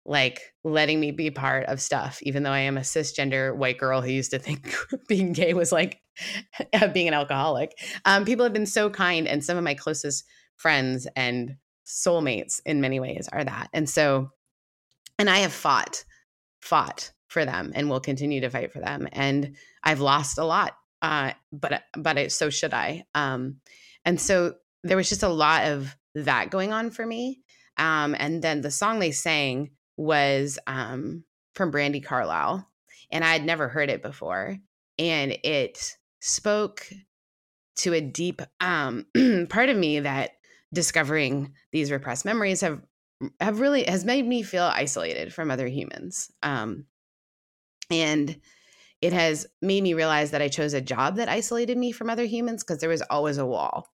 [0.06, 4.00] like letting me be part of stuff, even though I am a cisgender white girl
[4.00, 4.74] who used to think
[5.08, 6.00] being gay was like
[6.92, 7.72] being an alcoholic.
[8.04, 10.24] Um, people have been so kind, and some of my closest
[10.56, 13.68] friends and soulmates in many ways are that.
[13.72, 14.30] And so,
[15.18, 16.04] and I have fought,
[16.60, 19.08] fought for them, and will continue to fight for them.
[19.12, 23.04] And I've lost a lot, uh, but but it, so should I.
[23.14, 23.56] Um,
[24.04, 24.54] and so
[24.84, 27.40] there was just a lot of that going on for me.
[27.76, 31.24] Um, and then the song they sang was um,
[31.54, 32.68] from Brandi Carlile,
[33.10, 34.58] and I had never heard it before,
[34.98, 36.88] and it spoke
[37.76, 39.06] to a deep um,
[39.48, 40.32] part of me that
[40.72, 42.82] discovering these repressed memories have
[43.40, 46.84] have really has made me feel isolated from other humans um,
[47.90, 48.40] and
[49.00, 52.24] it has made me realize that i chose a job that isolated me from other
[52.24, 53.88] humans because there was always a wall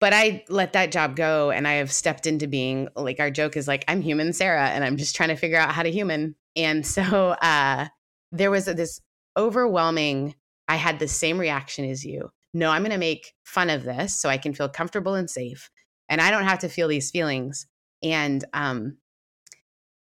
[0.00, 3.56] but I let that job go and I have stepped into being like our joke
[3.56, 6.36] is like I'm human Sarah and I'm just trying to figure out how to human.
[6.56, 7.02] And so
[7.42, 7.88] uh
[8.30, 9.00] there was this
[9.36, 10.34] overwhelming
[10.68, 12.30] I had the same reaction as you.
[12.52, 15.70] No, I'm going to make fun of this so I can feel comfortable and safe
[16.08, 17.66] and I don't have to feel these feelings.
[18.02, 18.98] And um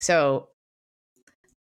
[0.01, 0.49] so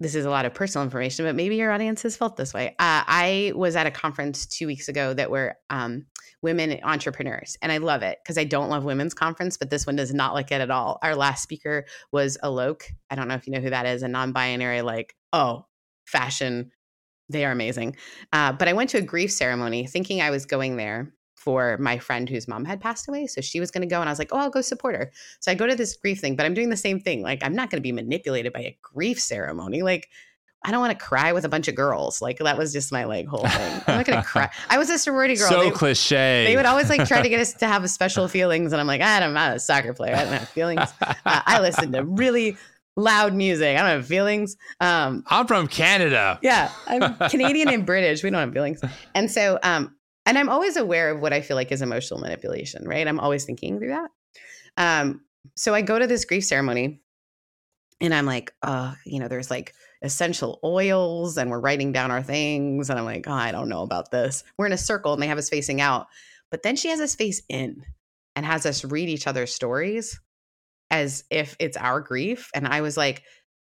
[0.01, 2.69] this is a lot of personal information, but maybe your audience has felt this way.
[2.79, 6.07] Uh, I was at a conference two weeks ago that were um,
[6.41, 9.97] women entrepreneurs, and I love it because I don't love women's conference, but this one
[9.97, 10.99] does not like it at all.
[11.03, 12.83] Our last speaker was Alok.
[13.11, 15.67] I don't know if you know who that is, a non-binary, like oh,
[16.07, 16.71] fashion.
[17.29, 17.97] They are amazing.
[18.33, 21.13] Uh, but I went to a grief ceremony thinking I was going there
[21.49, 23.27] for my friend whose mom had passed away.
[23.27, 25.11] So she was going to go, and I was like, oh, I'll go support her.
[25.41, 27.23] So I go to this grief thing, but I'm doing the same thing.
[27.23, 29.81] Like, I'm not going to be manipulated by a grief ceremony.
[29.81, 30.11] Like,
[30.63, 32.21] I don't want to cry with a bunch of girls.
[32.21, 33.83] Like that was just my like whole thing.
[33.87, 34.51] I'm not gonna cry.
[34.69, 35.49] I was a sorority girl.
[35.49, 36.45] So they, cliche.
[36.47, 39.01] They would always like try to get us to have special feelings, and I'm like,
[39.01, 40.17] I'm not a soccer player.
[40.17, 40.93] I don't have feelings.
[41.01, 42.57] Uh, I listen to really
[42.97, 43.79] loud music.
[43.79, 44.57] I don't have feelings.
[44.81, 46.41] Um, I'm from Canada.
[46.43, 48.25] Yeah, I'm Canadian and British.
[48.25, 48.81] We don't have feelings.
[49.15, 49.95] And so um,
[50.29, 53.09] and I'm always aware of what I feel like is emotional manipulation, right?
[53.09, 54.11] I'm always thinking through that.
[54.77, 55.23] Um,
[55.57, 57.01] so I go to this grief ceremony
[58.03, 59.73] and I'm like, uh, you know, there's like
[60.03, 62.91] essential oils and we're writing down our things.
[62.91, 64.45] And I'm like, oh, I don't know about this.
[64.59, 66.09] We're in a circle and they have us facing out.
[66.51, 67.83] But then she has us face in
[68.37, 70.21] and has us read each other's stories
[70.91, 72.51] as if it's our grief.
[72.55, 73.23] And I was like,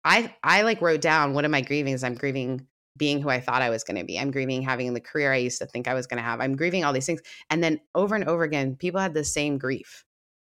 [0.05, 1.93] I I like wrote down what am I grieving?
[1.93, 2.67] Is I'm grieving
[3.01, 4.19] being who I thought I was going to be.
[4.19, 6.41] I'm grieving having the career I used to think I was going to have.
[6.41, 7.23] I'm grieving all these things.
[7.49, 10.05] And then over and over again, people had the same grief.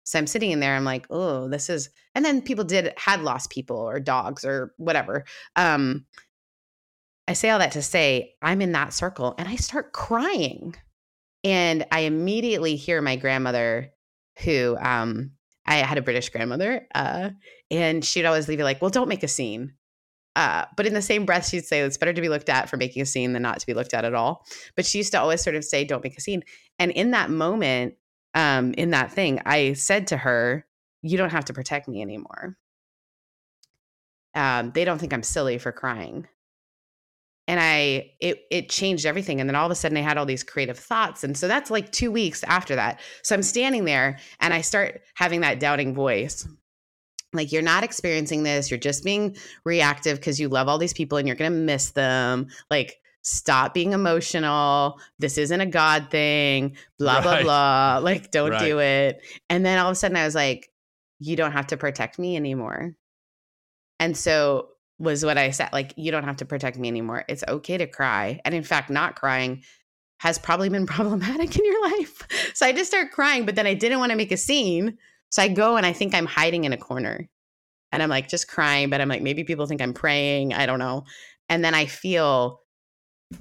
[0.03, 3.21] So I'm sitting in there, I'm like, oh, this is, and then people did, had
[3.21, 5.23] lost people or dogs or whatever.
[5.55, 6.05] Um,
[7.25, 10.75] I say all that to say, I'm in that circle and I start crying.
[11.45, 13.91] And I immediately hear my grandmother,
[14.43, 15.31] who um,
[15.65, 17.29] I had a British grandmother, uh,
[17.71, 19.73] and she'd always leave it like, well, don't make a scene.
[20.35, 22.77] Uh, but in the same breath, she'd say it's better to be looked at for
[22.77, 24.45] making a scene than not to be looked at at all.
[24.75, 26.43] But she used to always sort of say, "Don't make a scene."
[26.79, 27.95] And in that moment,
[28.33, 30.65] um, in that thing, I said to her,
[31.01, 32.57] "You don't have to protect me anymore."
[34.35, 36.27] Um, they don't think I'm silly for crying,
[37.47, 39.39] and I it it changed everything.
[39.39, 41.69] And then all of a sudden, I had all these creative thoughts, and so that's
[41.69, 42.99] like two weeks after that.
[43.21, 46.47] So I'm standing there, and I start having that doubting voice
[47.33, 51.17] like you're not experiencing this you're just being reactive because you love all these people
[51.17, 56.75] and you're going to miss them like stop being emotional this isn't a god thing
[56.99, 57.23] blah right.
[57.23, 58.59] blah blah like don't right.
[58.59, 59.21] do it.
[59.49, 60.69] And then all of a sudden i was like
[61.19, 62.95] you don't have to protect me anymore.
[63.99, 64.69] And so
[64.99, 67.23] was what i said like you don't have to protect me anymore.
[67.29, 68.41] It's okay to cry.
[68.43, 69.63] And in fact not crying
[70.19, 72.27] has probably been problematic in your life.
[72.53, 74.97] So i just start crying but then i didn't want to make a scene
[75.33, 77.27] so I go and I think I'm hiding in a corner
[77.91, 80.53] and I'm like just crying, but I'm like, maybe people think I'm praying.
[80.53, 81.05] I don't know.
[81.49, 82.61] And then I feel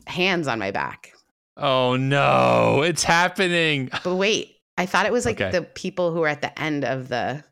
[0.06, 1.12] hands on my back.
[1.58, 3.90] Oh no, it's happening.
[4.04, 5.50] But wait, I thought it was like okay.
[5.50, 7.44] the people who were at the end of the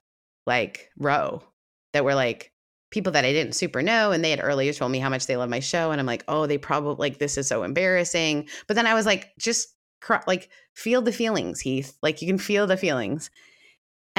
[0.47, 1.43] like row
[1.93, 2.51] that were like
[2.91, 4.11] people that I didn't super know.
[4.11, 5.91] And they had earlier told me how much they love my show.
[5.91, 8.49] And I'm like, oh, they probably like this is so embarrassing.
[8.67, 9.69] But then I was like, just
[10.01, 11.99] cry, like feel the feelings, Heath.
[12.03, 13.31] Like you can feel the feelings.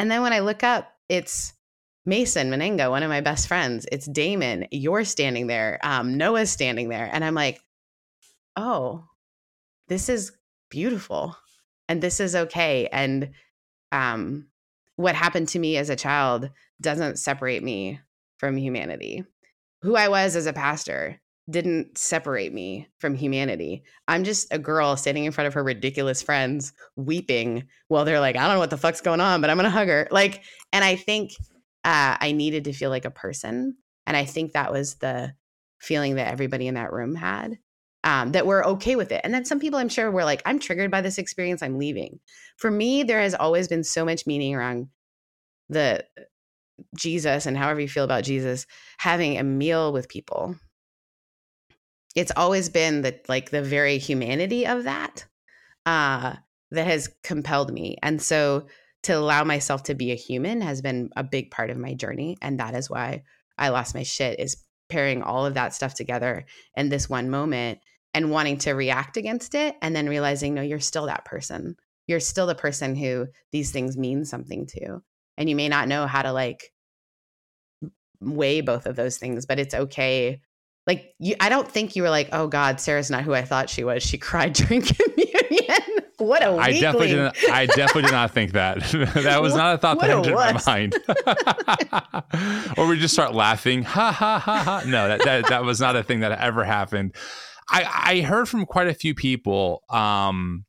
[0.01, 1.53] And then when I look up, it's
[2.07, 3.85] Mason Mennenga, one of my best friends.
[3.91, 4.65] It's Damon.
[4.71, 5.79] You're standing there.
[5.83, 7.07] Um, Noah's standing there.
[7.13, 7.61] And I'm like,
[8.55, 9.05] oh,
[9.89, 10.31] this is
[10.71, 11.37] beautiful.
[11.87, 12.89] And this is okay.
[12.91, 13.29] And
[13.91, 14.47] um,
[14.95, 16.49] what happened to me as a child
[16.81, 17.99] doesn't separate me
[18.39, 19.23] from humanity.
[19.83, 21.21] Who I was as a pastor
[21.51, 23.83] didn't separate me from humanity.
[24.07, 28.35] I'm just a girl standing in front of her ridiculous friends weeping while they're like,
[28.35, 30.07] I don't know what the fuck's going on, but I'm going to hug her.
[30.11, 30.43] Like,
[30.73, 31.31] and I think
[31.83, 33.75] uh, I needed to feel like a person.
[34.07, 35.33] And I think that was the
[35.79, 37.57] feeling that everybody in that room had.
[38.03, 39.21] Um, that we're okay with it.
[39.23, 42.19] And then some people I'm sure were like, I'm triggered by this experience, I'm leaving.
[42.57, 44.87] For me, there has always been so much meaning around
[45.69, 46.03] the
[46.97, 48.65] Jesus and however you feel about Jesus
[48.97, 50.55] having a meal with people
[52.15, 55.25] it's always been the like the very humanity of that
[55.85, 56.35] uh
[56.71, 57.97] that has compelled me.
[58.01, 58.67] And so
[59.03, 62.37] to allow myself to be a human has been a big part of my journey
[62.41, 63.23] and that is why
[63.57, 66.45] i lost my shit is pairing all of that stuff together
[66.75, 67.79] in this one moment
[68.13, 71.75] and wanting to react against it and then realizing no you're still that person.
[72.07, 75.01] You're still the person who these things mean something to.
[75.37, 76.73] And you may not know how to like
[78.19, 80.41] weigh both of those things but it's okay
[80.91, 83.69] like you i don't think you were like oh god sarah's not who i thought
[83.69, 87.35] she was she cried during communion what a I definitely didn't.
[87.49, 88.79] I definitely did not think that.
[89.23, 90.95] that was not a thought that entered my mind.
[92.77, 94.83] or we just start laughing, ha ha ha ha.
[94.85, 97.15] No, that, that that was not a thing that ever happened.
[97.67, 100.65] I I heard from quite a few people um,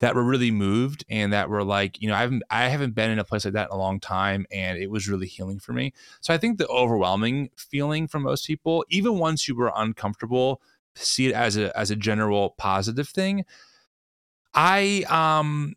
[0.00, 3.10] that were really moved and that were like, you know, I haven't I haven't been
[3.10, 5.72] in a place like that in a long time and it was really healing for
[5.72, 5.92] me.
[6.20, 10.60] So I think the overwhelming feeling from most people, even once you were uncomfortable,
[10.94, 13.44] see it as a as a general positive thing.
[14.54, 15.74] I um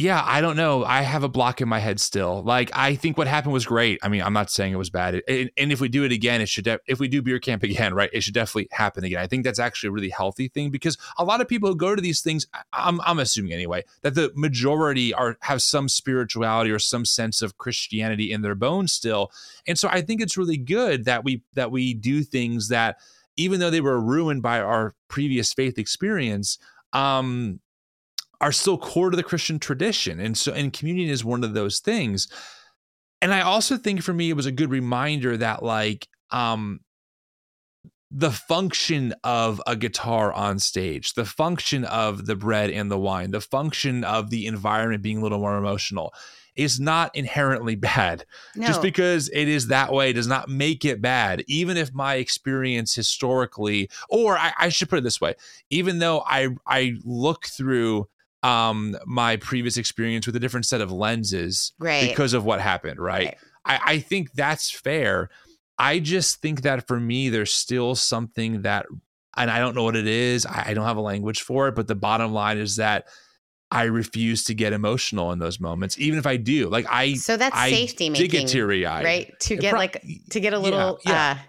[0.00, 0.82] yeah, I don't know.
[0.82, 2.42] I have a block in my head still.
[2.42, 3.98] Like I think what happened was great.
[4.02, 5.20] I mean, I'm not saying it was bad.
[5.28, 6.64] And, and if we do it again, it should.
[6.64, 9.20] De- if we do beer camp again, right, it should definitely happen again.
[9.20, 11.94] I think that's actually a really healthy thing because a lot of people who go
[11.94, 16.78] to these things, I'm, I'm assuming anyway, that the majority are have some spirituality or
[16.78, 19.30] some sense of Christianity in their bones still.
[19.66, 22.96] And so I think it's really good that we that we do things that,
[23.36, 26.56] even though they were ruined by our previous faith experience,
[26.94, 27.60] um,
[28.40, 30.20] are still core to the Christian tradition.
[30.20, 32.28] And so, and communion is one of those things.
[33.20, 36.80] And I also think for me, it was a good reminder that, like, um,
[38.10, 43.30] the function of a guitar on stage, the function of the bread and the wine,
[43.30, 46.12] the function of the environment being a little more emotional
[46.56, 48.24] is not inherently bad.
[48.56, 48.66] No.
[48.66, 51.44] Just because it is that way does not make it bad.
[51.46, 55.34] Even if my experience historically, or I, I should put it this way,
[55.70, 58.08] even though I I look through
[58.42, 62.08] um my previous experience with a different set of lenses right.
[62.08, 63.38] because of what happened right, right.
[63.64, 65.28] I, I think that's fair
[65.78, 68.86] i just think that for me there's still something that
[69.36, 71.74] and i don't know what it is I, I don't have a language for it
[71.74, 73.06] but the bottom line is that
[73.72, 76.68] I refuse to get emotional in those moments, even if I do.
[76.68, 79.40] Like I, so that's I safety making, teary eyed, right?
[79.40, 81.38] To get like to get a little yeah, yeah.
[81.38, 81.44] Uh,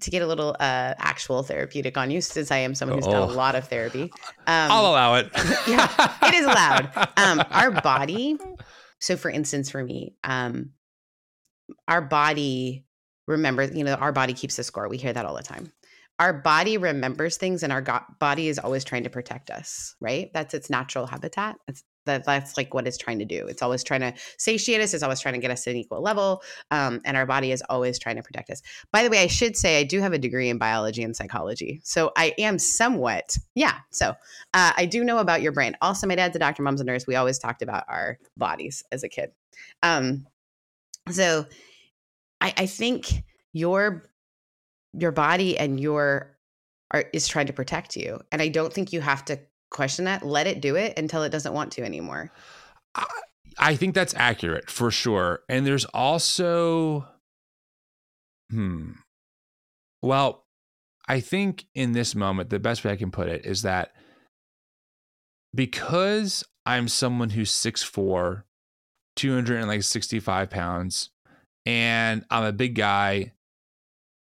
[0.00, 3.12] to get a little uh, actual therapeutic on you, since I am someone who's oh.
[3.12, 4.12] done a lot of therapy.
[4.48, 5.28] Um, I'll allow it.
[5.66, 5.88] yeah,
[6.22, 6.88] it is allowed.
[7.16, 8.38] Um, our body.
[9.00, 10.70] So, for instance, for me, um,
[11.88, 12.84] our body
[13.26, 13.74] remembers.
[13.74, 14.88] You know, our body keeps a score.
[14.88, 15.72] We hear that all the time.
[16.20, 19.96] Our body remembers things, and our go- body is always trying to protect us.
[20.00, 20.30] Right?
[20.32, 21.56] That's its natural habitat.
[21.66, 23.46] It's that that's like what it's trying to do.
[23.46, 24.94] It's always trying to satiate us.
[24.94, 26.42] It's always trying to get us to an equal level.
[26.70, 28.62] Um, and our body is always trying to protect us.
[28.92, 31.80] By the way, I should say I do have a degree in biology and psychology.
[31.84, 33.78] So I am somewhat, yeah.
[33.90, 34.14] So
[34.54, 35.76] uh, I do know about your brain.
[35.82, 37.06] Also, my dad's a doctor, mom's a nurse.
[37.06, 39.30] We always talked about our bodies as a kid.
[39.82, 40.26] Um,
[41.10, 41.46] so
[42.40, 44.10] I, I think your
[44.92, 46.36] your body and your
[46.90, 48.20] are, is trying to protect you.
[48.32, 49.38] And I don't think you have to
[49.76, 52.32] question that let it do it until it doesn't want to anymore.
[52.94, 53.06] I,
[53.58, 55.40] I think that's accurate for sure.
[55.48, 57.06] And there's also
[58.50, 58.92] hmm.
[60.02, 60.46] Well
[61.08, 63.92] i think in this moment the best way i can put it is that
[65.54, 68.42] because i'm someone who's 6'4
[69.16, 71.10] 265 pounds
[71.64, 73.32] and i'm a big guy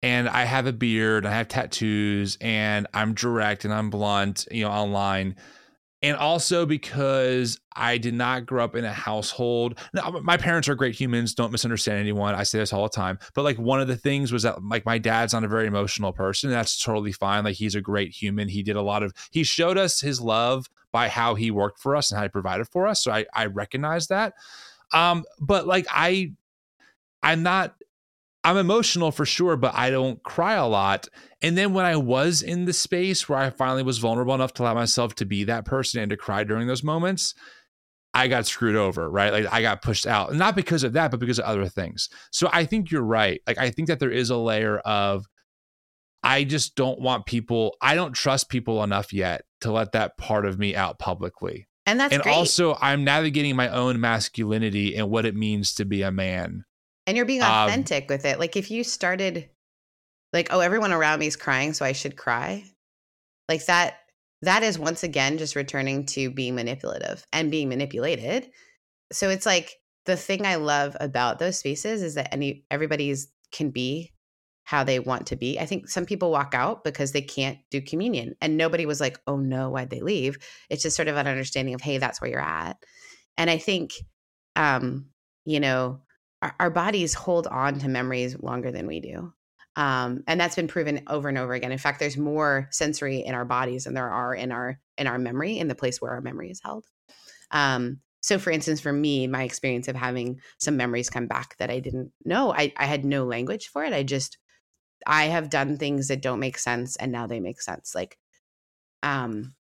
[0.07, 4.63] and I have a beard, I have tattoos, and I'm direct and I'm blunt, you
[4.63, 5.35] know, online.
[6.01, 9.81] And also because I did not grow up in a household.
[9.93, 11.35] Now, my parents are great humans.
[11.35, 12.37] Don't misunderstand anyone.
[12.37, 13.19] I say this all the time.
[13.35, 16.13] But like one of the things was that like my dad's not a very emotional
[16.13, 16.51] person.
[16.51, 17.43] That's totally fine.
[17.43, 18.49] Like he's a great human.
[18.49, 19.13] He did a lot of.
[19.33, 22.69] He showed us his love by how he worked for us and how he provided
[22.69, 23.03] for us.
[23.03, 24.35] So I I recognize that.
[24.93, 26.31] Um, but like I,
[27.25, 27.75] I'm not
[28.47, 31.09] I'm emotional for sure, but I don't cry a lot.
[31.43, 34.63] And then when I was in the space where I finally was vulnerable enough to
[34.63, 37.35] allow myself to be that person and to cry during those moments,
[38.15, 39.33] I got screwed over, right?
[39.33, 40.33] Like I got pushed out.
[40.33, 42.09] Not because of that, but because of other things.
[42.31, 43.41] So I think you're right.
[43.49, 45.27] Like I think that there is a layer of
[46.23, 50.47] I just don't want people, I don't trust people enough yet to let that part
[50.47, 51.67] of me out publicly.
[51.85, 52.33] And that's and great.
[52.33, 56.65] also, I'm navigating my own masculinity and what it means to be a man.
[57.07, 58.39] And you're being um, authentic with it.
[58.39, 59.49] Like if you started
[60.33, 62.65] like, oh, everyone around me is crying, so I should cry.
[63.49, 63.99] Like that
[64.43, 68.51] that is once again just returning to being manipulative and being manipulated.
[69.13, 69.73] So it's like
[70.05, 74.13] the thing I love about those spaces is that any everybody's can be
[74.65, 75.61] how they want to be.
[75.61, 79.19] I think some people walk out because they can't do communion and nobody was like,
[79.27, 80.39] "Oh no, why'd they leave?"
[80.69, 82.77] It's just sort of an understanding of, "Hey, that's where you're at."
[83.39, 83.93] And I think
[84.57, 85.07] um,
[85.45, 86.01] you know,
[86.47, 89.33] our, our bodies hold on to memories longer than we do.
[89.77, 91.73] Um, and that's been proven over and over again.
[91.73, 95.19] In fact, there's more sensory in our bodies than there are in our in our
[95.19, 96.87] memory, in the place where our memory is held.
[97.51, 101.71] Um, so, for instance, for me, my experience of having some memories come back that
[101.71, 103.93] I didn't know, I, I had no language for it.
[103.93, 104.39] I just,
[105.07, 107.95] I have done things that don't make sense, and now they make sense.
[107.95, 108.19] Like,
[109.03, 109.55] um,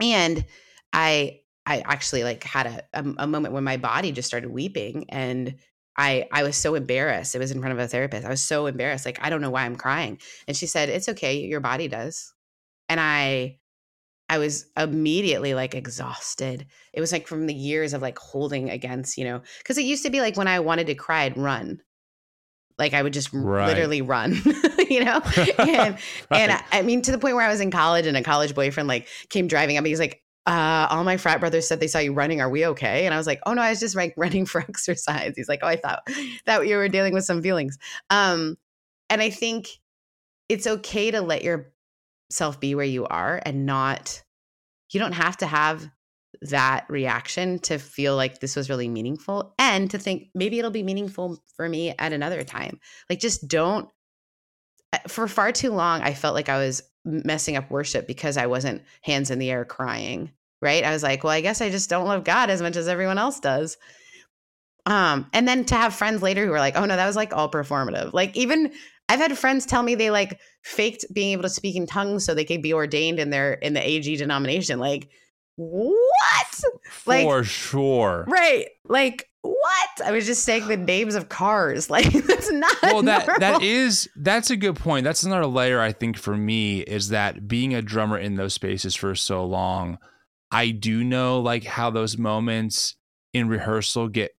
[0.00, 0.44] and
[0.92, 5.06] I, I actually like had a, a, a moment when my body just started weeping,
[5.08, 5.56] and
[5.96, 7.34] I I was so embarrassed.
[7.34, 8.24] It was in front of a therapist.
[8.26, 9.04] I was so embarrassed.
[9.04, 10.18] Like, I don't know why I'm crying.
[10.48, 11.38] And she said, "It's okay.
[11.40, 12.32] Your body does."
[12.88, 13.58] And I
[14.28, 16.66] I was immediately like exhausted.
[16.92, 20.04] It was like from the years of like holding against, you know, cuz it used
[20.04, 21.80] to be like when I wanted to cry I'd run.
[22.78, 23.66] Like I would just Right.
[23.66, 24.36] literally run,
[24.88, 25.20] you know?
[25.58, 25.98] And
[26.30, 28.54] and I, I mean to the point where I was in college and a college
[28.54, 29.80] boyfriend like came driving up.
[29.80, 32.40] And he's like, uh, all my frat brothers said they saw you running.
[32.40, 33.04] Are we okay?
[33.04, 35.34] And I was like, oh no, I was just like running for exercise.
[35.36, 36.02] He's like, oh, I thought
[36.46, 37.78] that you were dealing with some feelings.
[38.08, 38.56] Um,
[39.08, 39.68] and I think
[40.48, 44.22] it's okay to let yourself be where you are and not,
[44.92, 45.88] you don't have to have
[46.42, 50.82] that reaction to feel like this was really meaningful and to think maybe it'll be
[50.82, 52.80] meaningful for me at another time.
[53.10, 53.88] Like just don't
[55.08, 58.82] for far too long I felt like I was messing up worship because I wasn't
[59.02, 60.30] hands in the air crying,
[60.60, 60.84] right?
[60.84, 63.18] I was like, well, I guess I just don't love God as much as everyone
[63.18, 63.76] else does.
[64.86, 67.32] Um, and then to have friends later who were like, oh no, that was like
[67.32, 68.12] all performative.
[68.12, 68.72] Like even
[69.08, 72.34] I've had friends tell me they like faked being able to speak in tongues so
[72.34, 74.78] they could be ordained in their in the AG denomination.
[74.78, 75.08] Like,
[75.56, 76.60] what?
[77.06, 78.24] Like For sure.
[78.28, 78.68] right.
[78.84, 79.88] Like what?
[80.04, 81.88] I was just saying the names of cars.
[81.90, 83.60] Like that's not well that that normal.
[83.62, 87.74] is that's a good point that's another layer i think for me is that being
[87.74, 89.98] a drummer in those spaces for so long
[90.50, 92.94] i do know like how those moments
[93.32, 94.32] in rehearsal get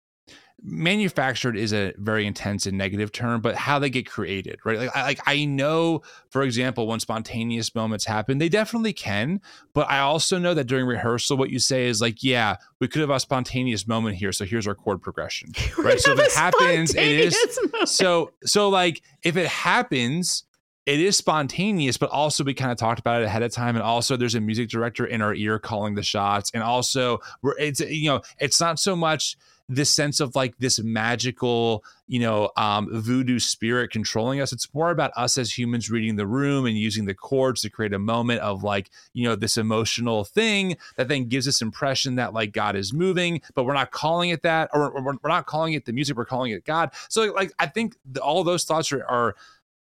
[0.62, 4.96] manufactured is a very intense and negative term but how they get created right like
[4.96, 9.40] I, like I know for example when spontaneous moments happen they definitely can
[9.72, 13.00] but i also know that during rehearsal what you say is like yeah we could
[13.00, 16.94] have a spontaneous moment here so here's our chord progression right so if it happens
[16.94, 17.88] it is spontaneous moment.
[17.88, 20.44] so so like if it happens
[20.86, 23.82] it is spontaneous but also we kind of talked about it ahead of time and
[23.82, 27.80] also there's a music director in our ear calling the shots and also we're it's
[27.80, 29.36] you know it's not so much
[29.70, 34.52] this sense of like this magical you know um voodoo spirit controlling us.
[34.52, 37.92] It's more about us as humans reading the room and using the chords to create
[37.92, 42.34] a moment of like you know this emotional thing that then gives us impression that
[42.34, 45.74] like god is moving but we're not calling it that or we're, we're not calling
[45.74, 46.90] it the music we're calling it god.
[47.08, 49.36] So like i think the, all those thoughts are, are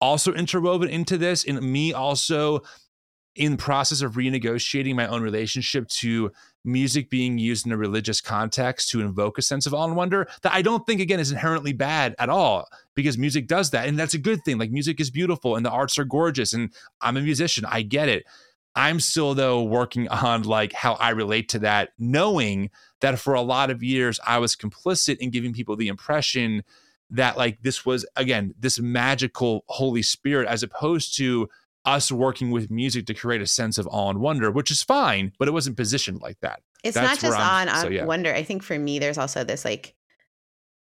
[0.00, 2.62] also interwoven into this and me also
[3.36, 6.32] in process of renegotiating my own relationship to
[6.64, 10.28] music being used in a religious context to invoke a sense of awe and wonder
[10.42, 13.98] that I don't think again is inherently bad at all because music does that and
[13.98, 17.16] that's a good thing like music is beautiful and the arts are gorgeous and I'm
[17.16, 18.24] a musician I get it.
[18.74, 23.42] I'm still though working on like how I relate to that knowing that for a
[23.42, 26.62] lot of years I was complicit in giving people the impression
[27.10, 31.48] that like this was again this magical holy spirit as opposed to
[31.84, 35.32] us working with music to create a sense of awe and wonder which is fine
[35.38, 38.04] but it wasn't positioned like that it's that's not just awe on so, yeah.
[38.04, 38.32] wonder.
[38.32, 39.94] I think for me, there's also this like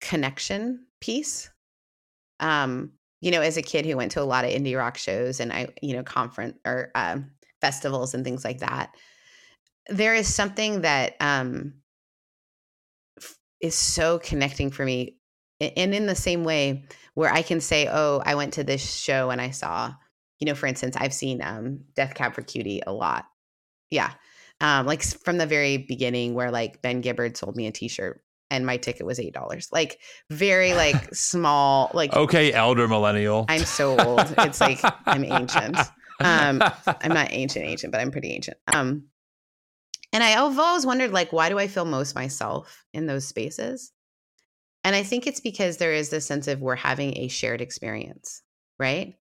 [0.00, 1.50] connection piece.
[2.38, 5.40] Um, you know, as a kid who went to a lot of indie rock shows
[5.40, 8.94] and I, you know, conference or um, festivals and things like that,
[9.88, 11.74] there is something that um,
[13.60, 15.16] is so connecting for me.
[15.60, 19.28] And in the same way where I can say, oh, I went to this show
[19.28, 19.92] and I saw,
[20.40, 23.26] you know, for instance, I've seen um, Death Cab for Cutie a lot.
[23.90, 24.12] Yeah.
[24.60, 28.66] Um, like from the very beginning where like Ben Gibbard sold me a t-shirt and
[28.66, 29.68] my ticket was eight dollars.
[29.70, 34.34] Like very like small, like okay elder millennial I'm so old.
[34.38, 35.76] It's like I'm ancient.
[36.22, 38.58] Um, I'm not ancient, ancient, but I'm pretty ancient.
[38.74, 39.04] Um,
[40.12, 43.92] and I- I've always wondered, like, why do I feel most myself in those spaces?
[44.82, 48.42] And I think it's because there is this sense of we're having a shared experience,
[48.78, 49.14] right?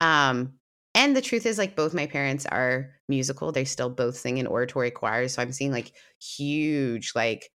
[0.00, 0.54] Um,
[0.94, 4.46] and the truth is like both my parents are musical they still both sing in
[4.46, 7.50] oratory choirs so i'm seeing like huge like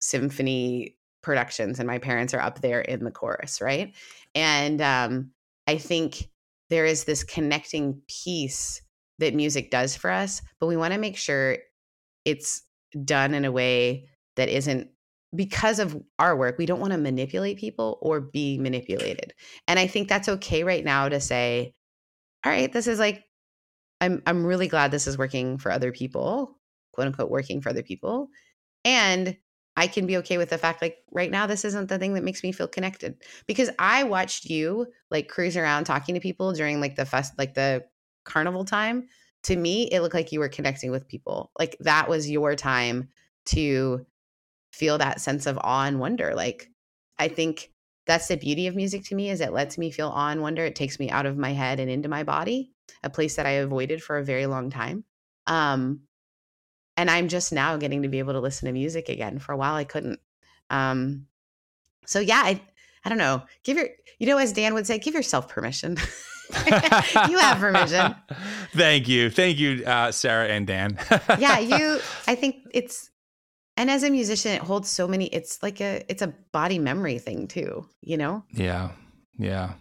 [0.00, 3.94] symphony productions and my parents are up there in the chorus right?
[4.34, 5.30] And um
[5.66, 6.28] i think
[6.70, 8.80] there is this connecting piece
[9.18, 11.58] that music does for us but we want to make sure
[12.24, 12.62] it's
[13.04, 14.88] done in a way that isn't
[15.34, 19.32] because of our work we don't want to manipulate people or be manipulated.
[19.68, 21.74] And i think that's okay right now to say
[22.44, 23.24] all right, this is like
[24.00, 26.58] I'm I'm really glad this is working for other people,
[26.92, 28.28] quote unquote working for other people.
[28.84, 29.36] And
[29.76, 32.24] I can be okay with the fact like right now this isn't the thing that
[32.24, 36.80] makes me feel connected because I watched you like cruise around talking to people during
[36.80, 37.84] like the fest like the
[38.24, 39.08] carnival time.
[39.44, 41.50] To me, it looked like you were connecting with people.
[41.58, 43.08] Like that was your time
[43.46, 44.04] to
[44.72, 46.34] feel that sense of awe and wonder.
[46.34, 46.68] Like
[47.18, 47.70] I think
[48.10, 50.64] that's the beauty of music to me is it lets me feel awe and wonder.
[50.64, 52.72] It takes me out of my head and into my body
[53.04, 55.04] a place that i avoided for a very long time.
[55.46, 56.00] Um,
[56.96, 59.56] and i'm just now getting to be able to listen to music again for a
[59.56, 59.74] while.
[59.74, 60.18] I couldn't
[60.70, 61.26] um,
[62.04, 62.60] so yeah i
[63.04, 63.42] i don't know.
[63.62, 63.88] Give your
[64.18, 65.96] you know as dan would say give yourself permission.
[67.28, 68.16] You have permission.
[68.74, 69.30] Thank you.
[69.30, 70.98] Thank you uh, sarah and dan.
[71.38, 73.08] Yeah you i think it's
[73.80, 77.18] and as a musician it holds so many it's like a it's a body memory
[77.18, 78.44] thing too you know?
[78.52, 78.90] Yeah.
[79.38, 79.74] Yeah.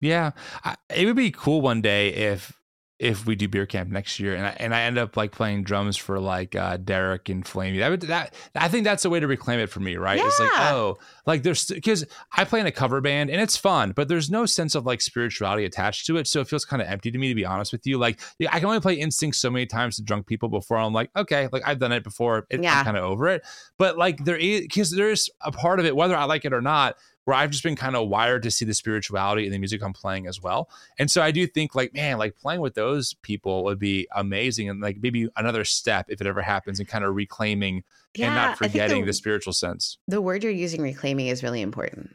[0.00, 0.30] Yeah.
[0.64, 2.57] I, it would be cool one day if
[2.98, 5.62] if we do beer camp next year and I, and I end up like playing
[5.62, 9.20] drums for like uh, Derek and Flamy, that would that I think that's a way
[9.20, 10.18] to reclaim it for me, right?
[10.18, 10.26] Yeah.
[10.26, 12.04] It's like oh, like there's because
[12.36, 15.00] I play in a cover band and it's fun, but there's no sense of like
[15.00, 17.70] spirituality attached to it, so it feels kind of empty to me to be honest
[17.70, 17.98] with you.
[17.98, 18.20] Like
[18.50, 21.48] I can only play Instinct so many times to drunk people before I'm like okay,
[21.52, 22.78] like I've done it before, it, Yeah.
[22.78, 23.44] I'm kind of over it.
[23.76, 26.62] But like there is because there's a part of it, whether I like it or
[26.62, 26.96] not.
[27.28, 29.92] Where I've just been kind of wired to see the spirituality in the music I'm
[29.92, 30.70] playing as well.
[30.98, 34.68] And so I do think like, man, like playing with those people would be amazing
[34.68, 37.84] and like maybe another step if it ever happens and kind of reclaiming
[38.18, 39.98] and not forgetting the, the, spiritual sense.
[40.06, 42.14] the word you're using reclaiming is really important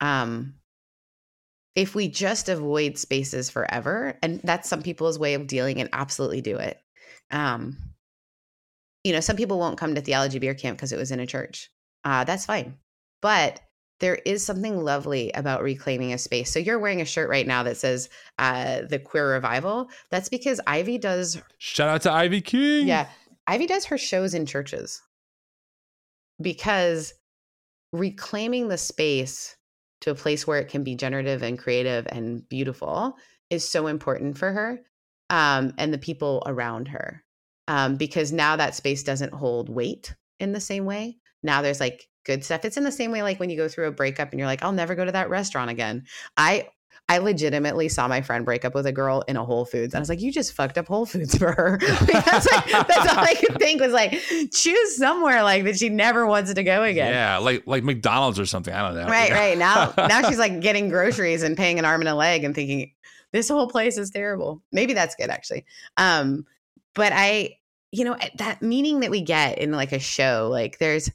[0.00, 0.54] um
[1.74, 6.40] if we just avoid spaces forever and that's some people's way of dealing and absolutely
[6.40, 6.80] do it
[7.30, 7.76] um
[9.04, 11.26] you know some people won't come to theology beer camp because it was in a
[11.26, 11.70] church
[12.04, 12.76] uh that's fine
[13.20, 13.60] but
[14.02, 17.62] there is something lovely about reclaiming a space so you're wearing a shirt right now
[17.62, 22.86] that says uh the queer revival that's because ivy does Shout out to Ivy King.
[22.86, 23.06] yeah.
[23.46, 25.00] Ivy does her shows in churches
[26.40, 27.14] because
[27.92, 29.56] reclaiming the space
[30.00, 33.16] to a place where it can be generative and creative and beautiful
[33.50, 34.80] is so important for her
[35.30, 37.22] um, and the people around her.
[37.68, 41.18] Um, because now that space doesn't hold weight in the same way.
[41.42, 42.64] Now there's like good stuff.
[42.64, 44.62] It's in the same way like when you go through a breakup and you're like,
[44.62, 46.04] I'll never go to that restaurant again.
[46.36, 46.68] I
[47.08, 49.92] I legitimately saw my friend break up with a girl in a Whole Foods.
[49.92, 51.78] And I was like, you just fucked up Whole Foods for her.
[51.82, 54.12] that's, like, that's all I could think was like,
[54.52, 57.12] choose somewhere like that she never wants to go again.
[57.12, 58.72] Yeah, like like McDonald's or something.
[58.72, 59.08] I don't know.
[59.08, 59.58] Right, right.
[59.58, 62.92] Now now she's like getting groceries and paying an arm and a leg and thinking,
[63.32, 64.62] this whole place is terrible.
[64.72, 65.66] Maybe that's good actually.
[65.96, 66.46] Um,
[66.94, 67.58] but I,
[67.90, 71.10] you know, that meaning that we get in like a show, like there's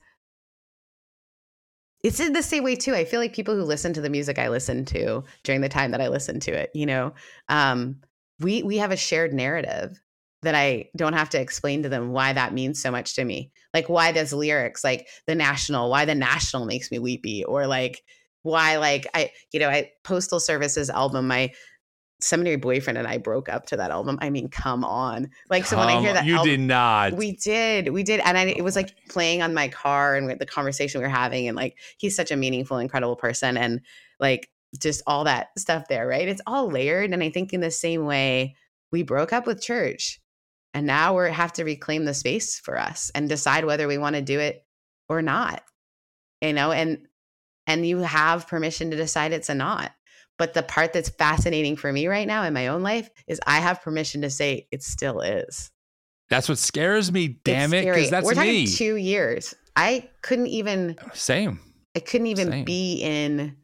[2.03, 2.93] it's in the same way too.
[2.93, 5.91] I feel like people who listen to the music I listen to during the time
[5.91, 7.13] that I listen to it, you know,
[7.49, 7.97] um,
[8.39, 9.99] we we have a shared narrative
[10.43, 13.51] that I don't have to explain to them why that means so much to me.
[13.73, 18.03] Like why does lyrics like the national, why the national makes me weepy, or like
[18.43, 21.51] why like I, you know, I Postal Services album, my
[22.19, 24.17] seminary boyfriend and I broke up to that album.
[24.21, 25.29] I mean, come on.
[25.49, 27.13] Like so when I hear that you album, did not.
[27.13, 27.89] we did.
[27.89, 28.19] We did.
[28.21, 31.47] And I, it was like playing on my car and the conversation we were having.
[31.47, 33.57] And like, he's such a meaningful, incredible person.
[33.57, 33.81] And
[34.19, 34.49] like,
[34.79, 36.27] just all that stuff there, right?
[36.27, 37.11] It's all layered.
[37.11, 38.55] And I think in the same way,
[38.91, 40.19] we broke up with church
[40.73, 44.15] and now we have to reclaim the space for us and decide whether we want
[44.15, 44.65] to do it
[45.07, 45.63] or not,
[46.41, 46.71] you know?
[46.71, 47.07] And,
[47.65, 49.91] and you have permission to decide it's a not.
[50.37, 53.59] But the part that's fascinating for me right now in my own life is I
[53.59, 55.71] have permission to say it still is.
[56.29, 57.39] That's what scares me.
[57.43, 58.67] Damn It's it, because that's We're talking me.
[58.67, 59.55] two years.
[59.75, 60.97] I couldn't even.
[61.13, 61.59] Same.
[61.95, 62.65] I couldn't even Same.
[62.65, 63.55] be in.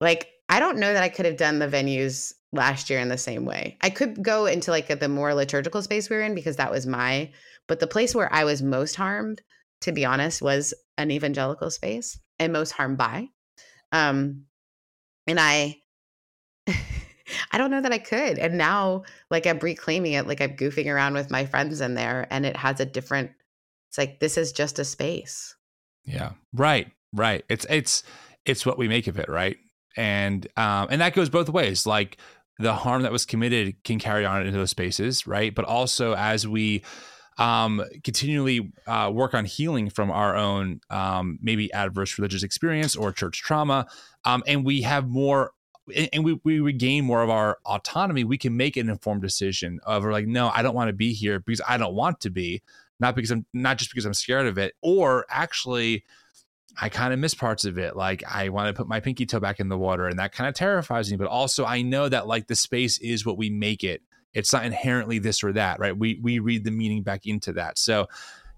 [0.00, 3.18] Like I don't know that I could have done the venues last year in the
[3.18, 3.76] same way.
[3.82, 6.70] I could go into like a, the more liturgical space we were in because that
[6.70, 7.30] was my.
[7.68, 9.42] But the place where I was most harmed,
[9.82, 13.28] to be honest, was an evangelical space and most harmed by.
[13.92, 14.44] Um,
[15.26, 15.80] and I.
[17.50, 18.38] I don't know that I could.
[18.38, 20.28] And now, like, I'm reclaiming it.
[20.28, 23.32] Like, I'm goofing around with my friends in there, and it has a different.
[23.90, 25.56] It's like this is just a space.
[26.04, 26.32] Yeah.
[26.52, 26.92] Right.
[27.12, 27.44] Right.
[27.48, 28.02] It's it's
[28.44, 29.56] it's what we make of it, right?
[29.96, 31.86] And um and that goes both ways.
[31.86, 32.18] Like
[32.58, 35.54] the harm that was committed can carry on into those spaces, right?
[35.54, 36.82] But also as we
[37.38, 43.12] um, continually uh, work on healing from our own um, maybe adverse religious experience or
[43.12, 43.86] church trauma,
[44.26, 45.52] um, and we have more.
[46.12, 48.24] And we, we regain more of our autonomy.
[48.24, 51.38] We can make an informed decision of like, no, I don't want to be here
[51.38, 52.60] because I don't want to be,
[52.98, 56.02] not because I'm not just because I'm scared of it, or actually,
[56.80, 57.96] I kind of miss parts of it.
[57.96, 60.48] Like I want to put my pinky toe back in the water and that kind
[60.48, 61.16] of terrifies me.
[61.16, 64.02] But also I know that like the space is what we make it.
[64.34, 65.96] It's not inherently this or that, right?
[65.96, 67.78] We we read the meaning back into that.
[67.78, 68.08] So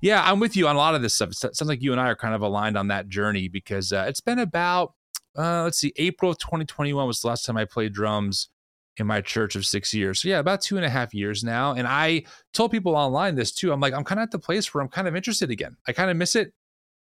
[0.01, 1.31] yeah, I'm with you on a lot of this stuff.
[1.31, 4.07] It sounds like you and I are kind of aligned on that journey because uh,
[4.09, 4.95] it's been about
[5.39, 8.49] uh, let's see, April of 2021 was the last time I played drums
[8.97, 10.21] in my church of six years.
[10.21, 11.73] So yeah, about two and a half years now.
[11.75, 13.73] And I told people online this too.
[13.73, 15.77] I'm like, I'm kind of at the place where I'm kind of interested again.
[15.87, 16.53] I kind of miss it.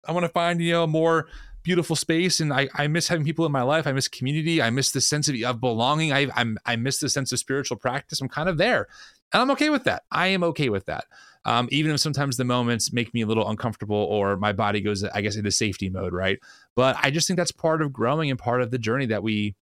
[0.07, 1.27] I want to find, you know, a more
[1.63, 2.39] beautiful space.
[2.39, 3.87] And I, I miss having people in my life.
[3.87, 4.61] I miss community.
[4.61, 6.13] I miss the sense of, of belonging.
[6.13, 8.21] I, I'm, I miss the sense of spiritual practice.
[8.21, 8.87] I'm kind of there.
[9.33, 10.03] And I'm okay with that.
[10.11, 11.05] I am okay with that.
[11.43, 15.03] Um, even if sometimes the moments make me a little uncomfortable or my body goes,
[15.03, 16.39] I guess, into safety mode, right?
[16.77, 19.55] But I just think that's part of growing and part of the journey that we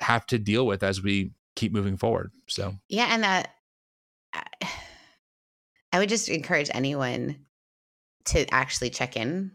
[0.00, 2.32] have to deal with as we keep moving forward.
[2.48, 3.08] So, yeah.
[3.10, 3.50] And that
[5.92, 7.44] I would just encourage anyone
[8.26, 9.52] to actually check in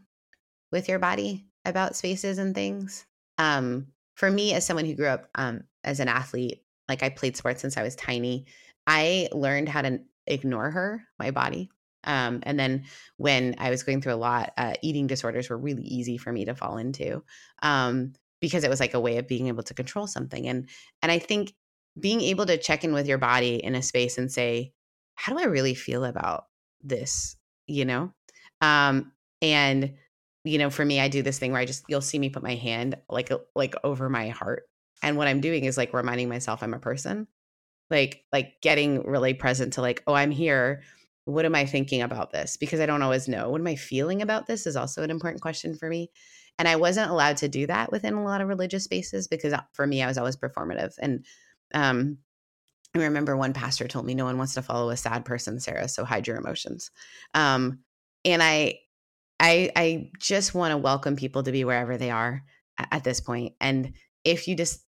[0.72, 3.06] with your body about spaces and things.
[3.40, 7.36] Um, for me, as someone who grew up um, as an athlete, like I played
[7.36, 8.46] sports since I was tiny,
[8.86, 11.72] I learned how to ignore her, my body.
[12.06, 12.86] Um, and then
[13.18, 16.46] when I was going through a lot, uh, eating disorders were really easy for me
[16.46, 17.24] to fall into
[17.62, 20.48] um, because it was like a way of being able to control something.
[20.48, 20.70] And
[21.02, 21.54] and I think
[22.00, 24.74] being able to check in with your body in a space and say,
[25.16, 26.46] how do I really feel about
[26.84, 27.36] this?
[27.68, 28.14] You know,
[28.62, 29.12] um,
[29.42, 29.94] and
[30.44, 32.44] you know, for me, I do this thing where I just you'll see me put
[32.44, 34.64] my hand like like over my heart,
[35.02, 37.28] and what I'm doing is like reminding myself I'm a person,
[37.90, 40.84] like like getting really present to like, oh, I'm here.
[41.26, 42.58] What am I thinking about this?
[42.58, 43.50] Because I don't always know.
[43.50, 46.12] What am I feeling about this is also an important question for me.
[46.58, 49.62] And I wasn't allowed to do that within a lot of religious spaces because uh,
[49.74, 50.94] for me, I was always performative.
[51.00, 51.26] And
[51.74, 52.20] um,
[52.96, 55.90] I remember one pastor told me, "No one wants to follow a sad person, Sarah.
[55.90, 56.92] So hide your emotions."
[57.34, 57.80] Um,
[58.24, 58.80] and I
[59.40, 62.44] I I just want to welcome people to be wherever they are
[62.78, 63.54] at this point.
[63.60, 63.94] And
[64.24, 64.82] if you just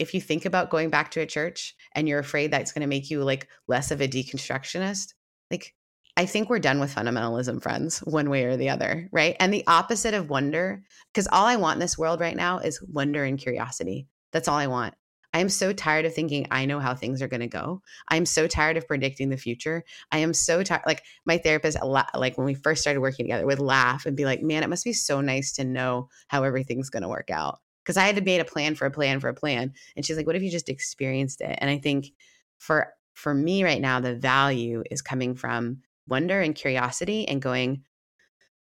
[0.00, 2.88] if you think about going back to a church and you're afraid that's going to
[2.88, 5.14] make you like less of a deconstructionist,
[5.50, 5.74] like
[6.16, 9.34] I think we're done with fundamentalism, friends, one way or the other, right?
[9.40, 12.80] And the opposite of wonder, because all I want in this world right now is
[12.82, 14.06] wonder and curiosity.
[14.32, 14.94] That's all I want.
[15.32, 17.82] I am so tired of thinking I know how things are going to go.
[18.08, 19.82] I'm so tired of predicting the future.
[20.12, 20.84] I am so tired.
[20.86, 24.42] Like my therapist, like when we first started working together, would laugh and be like,
[24.42, 27.96] "Man, it must be so nice to know how everything's going to work out." Because
[27.96, 30.26] I had to make a plan for a plan for a plan, and she's like,
[30.28, 32.12] "What if you just experienced it?" And I think
[32.58, 37.84] for for me right now, the value is coming from wonder and curiosity, and going,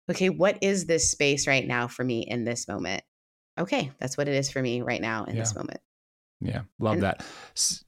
[0.09, 3.03] "Okay, what is this space right now for me in this moment?"
[3.57, 5.41] Okay, that's what it is for me right now in yeah.
[5.41, 5.79] this moment.
[6.41, 7.25] Yeah, love and, that.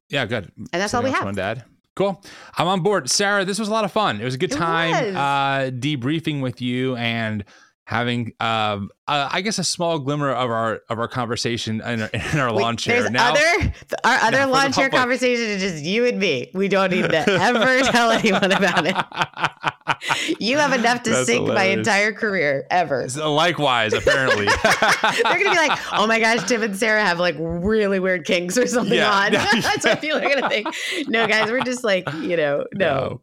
[0.09, 0.51] Yeah, good.
[0.57, 1.35] And that's all we have.
[1.35, 1.65] Dad.
[1.95, 2.23] Cool.
[2.57, 3.09] I'm on board.
[3.09, 4.19] Sarah, this was a lot of fun.
[4.19, 7.43] It was a good time uh, debriefing with you and
[7.85, 12.09] having um, uh, I guess a small glimmer of our of our conversation in our,
[12.13, 13.09] in our Wait, lawn chair.
[13.09, 13.73] Now, other
[14.03, 16.49] our other lawn chair conversation is just you and me.
[16.53, 20.41] We don't need to ever tell anyone about it.
[20.41, 21.55] you have enough to That's sink hilarious.
[21.55, 23.07] my entire career ever.
[23.07, 24.45] Likewise, apparently.
[25.03, 28.57] They're gonna be like, oh my gosh, Tim and Sarah have like really weird kinks
[28.57, 29.11] or something yeah.
[29.11, 29.31] on.
[29.61, 30.67] That's what people are gonna think.
[31.07, 32.95] No, guys, we're just like, you know, no.
[32.95, 33.21] no.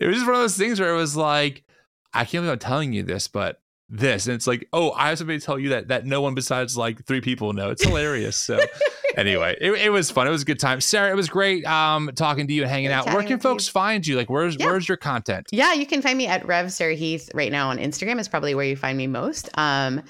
[0.00, 1.64] It was just one of those things where it was like,
[2.12, 4.26] I can't believe I'm telling you this, but this.
[4.26, 6.76] And it's like oh i have somebody to tell you that that no one besides
[6.76, 7.70] like three people know.
[7.70, 8.36] It's hilarious.
[8.36, 8.58] So
[9.16, 10.26] anyway it, it was fun.
[10.26, 10.80] It was a good time.
[10.80, 13.06] Sarah it was great um talking to you and hanging out.
[13.06, 13.72] Where can folks you.
[13.72, 14.16] find you?
[14.16, 14.66] Like where's yeah.
[14.66, 15.46] where's your content?
[15.52, 18.54] Yeah you can find me at rev sarah heath right now on instagram is probably
[18.54, 19.48] where you find me most.
[19.54, 20.02] Um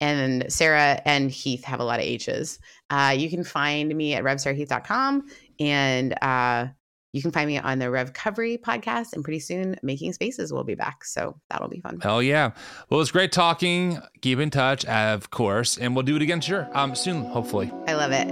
[0.00, 2.58] and sarah and heath have a lot of h's.
[2.90, 5.26] Uh you can find me at revsarahheath.com
[5.58, 6.66] and uh
[7.12, 10.74] you can find me on the Revcovery podcast, and pretty soon Making Spaces will be
[10.74, 11.04] back.
[11.04, 12.00] So that'll be fun.
[12.00, 12.52] Hell yeah.
[12.88, 13.98] Well, it's great talking.
[14.20, 16.68] Keep in touch, of course, and we'll do it again sure.
[16.72, 17.70] Um soon, hopefully.
[17.86, 18.28] I love it.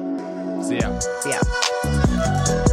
[0.64, 0.98] See ya.
[0.98, 2.66] See ya.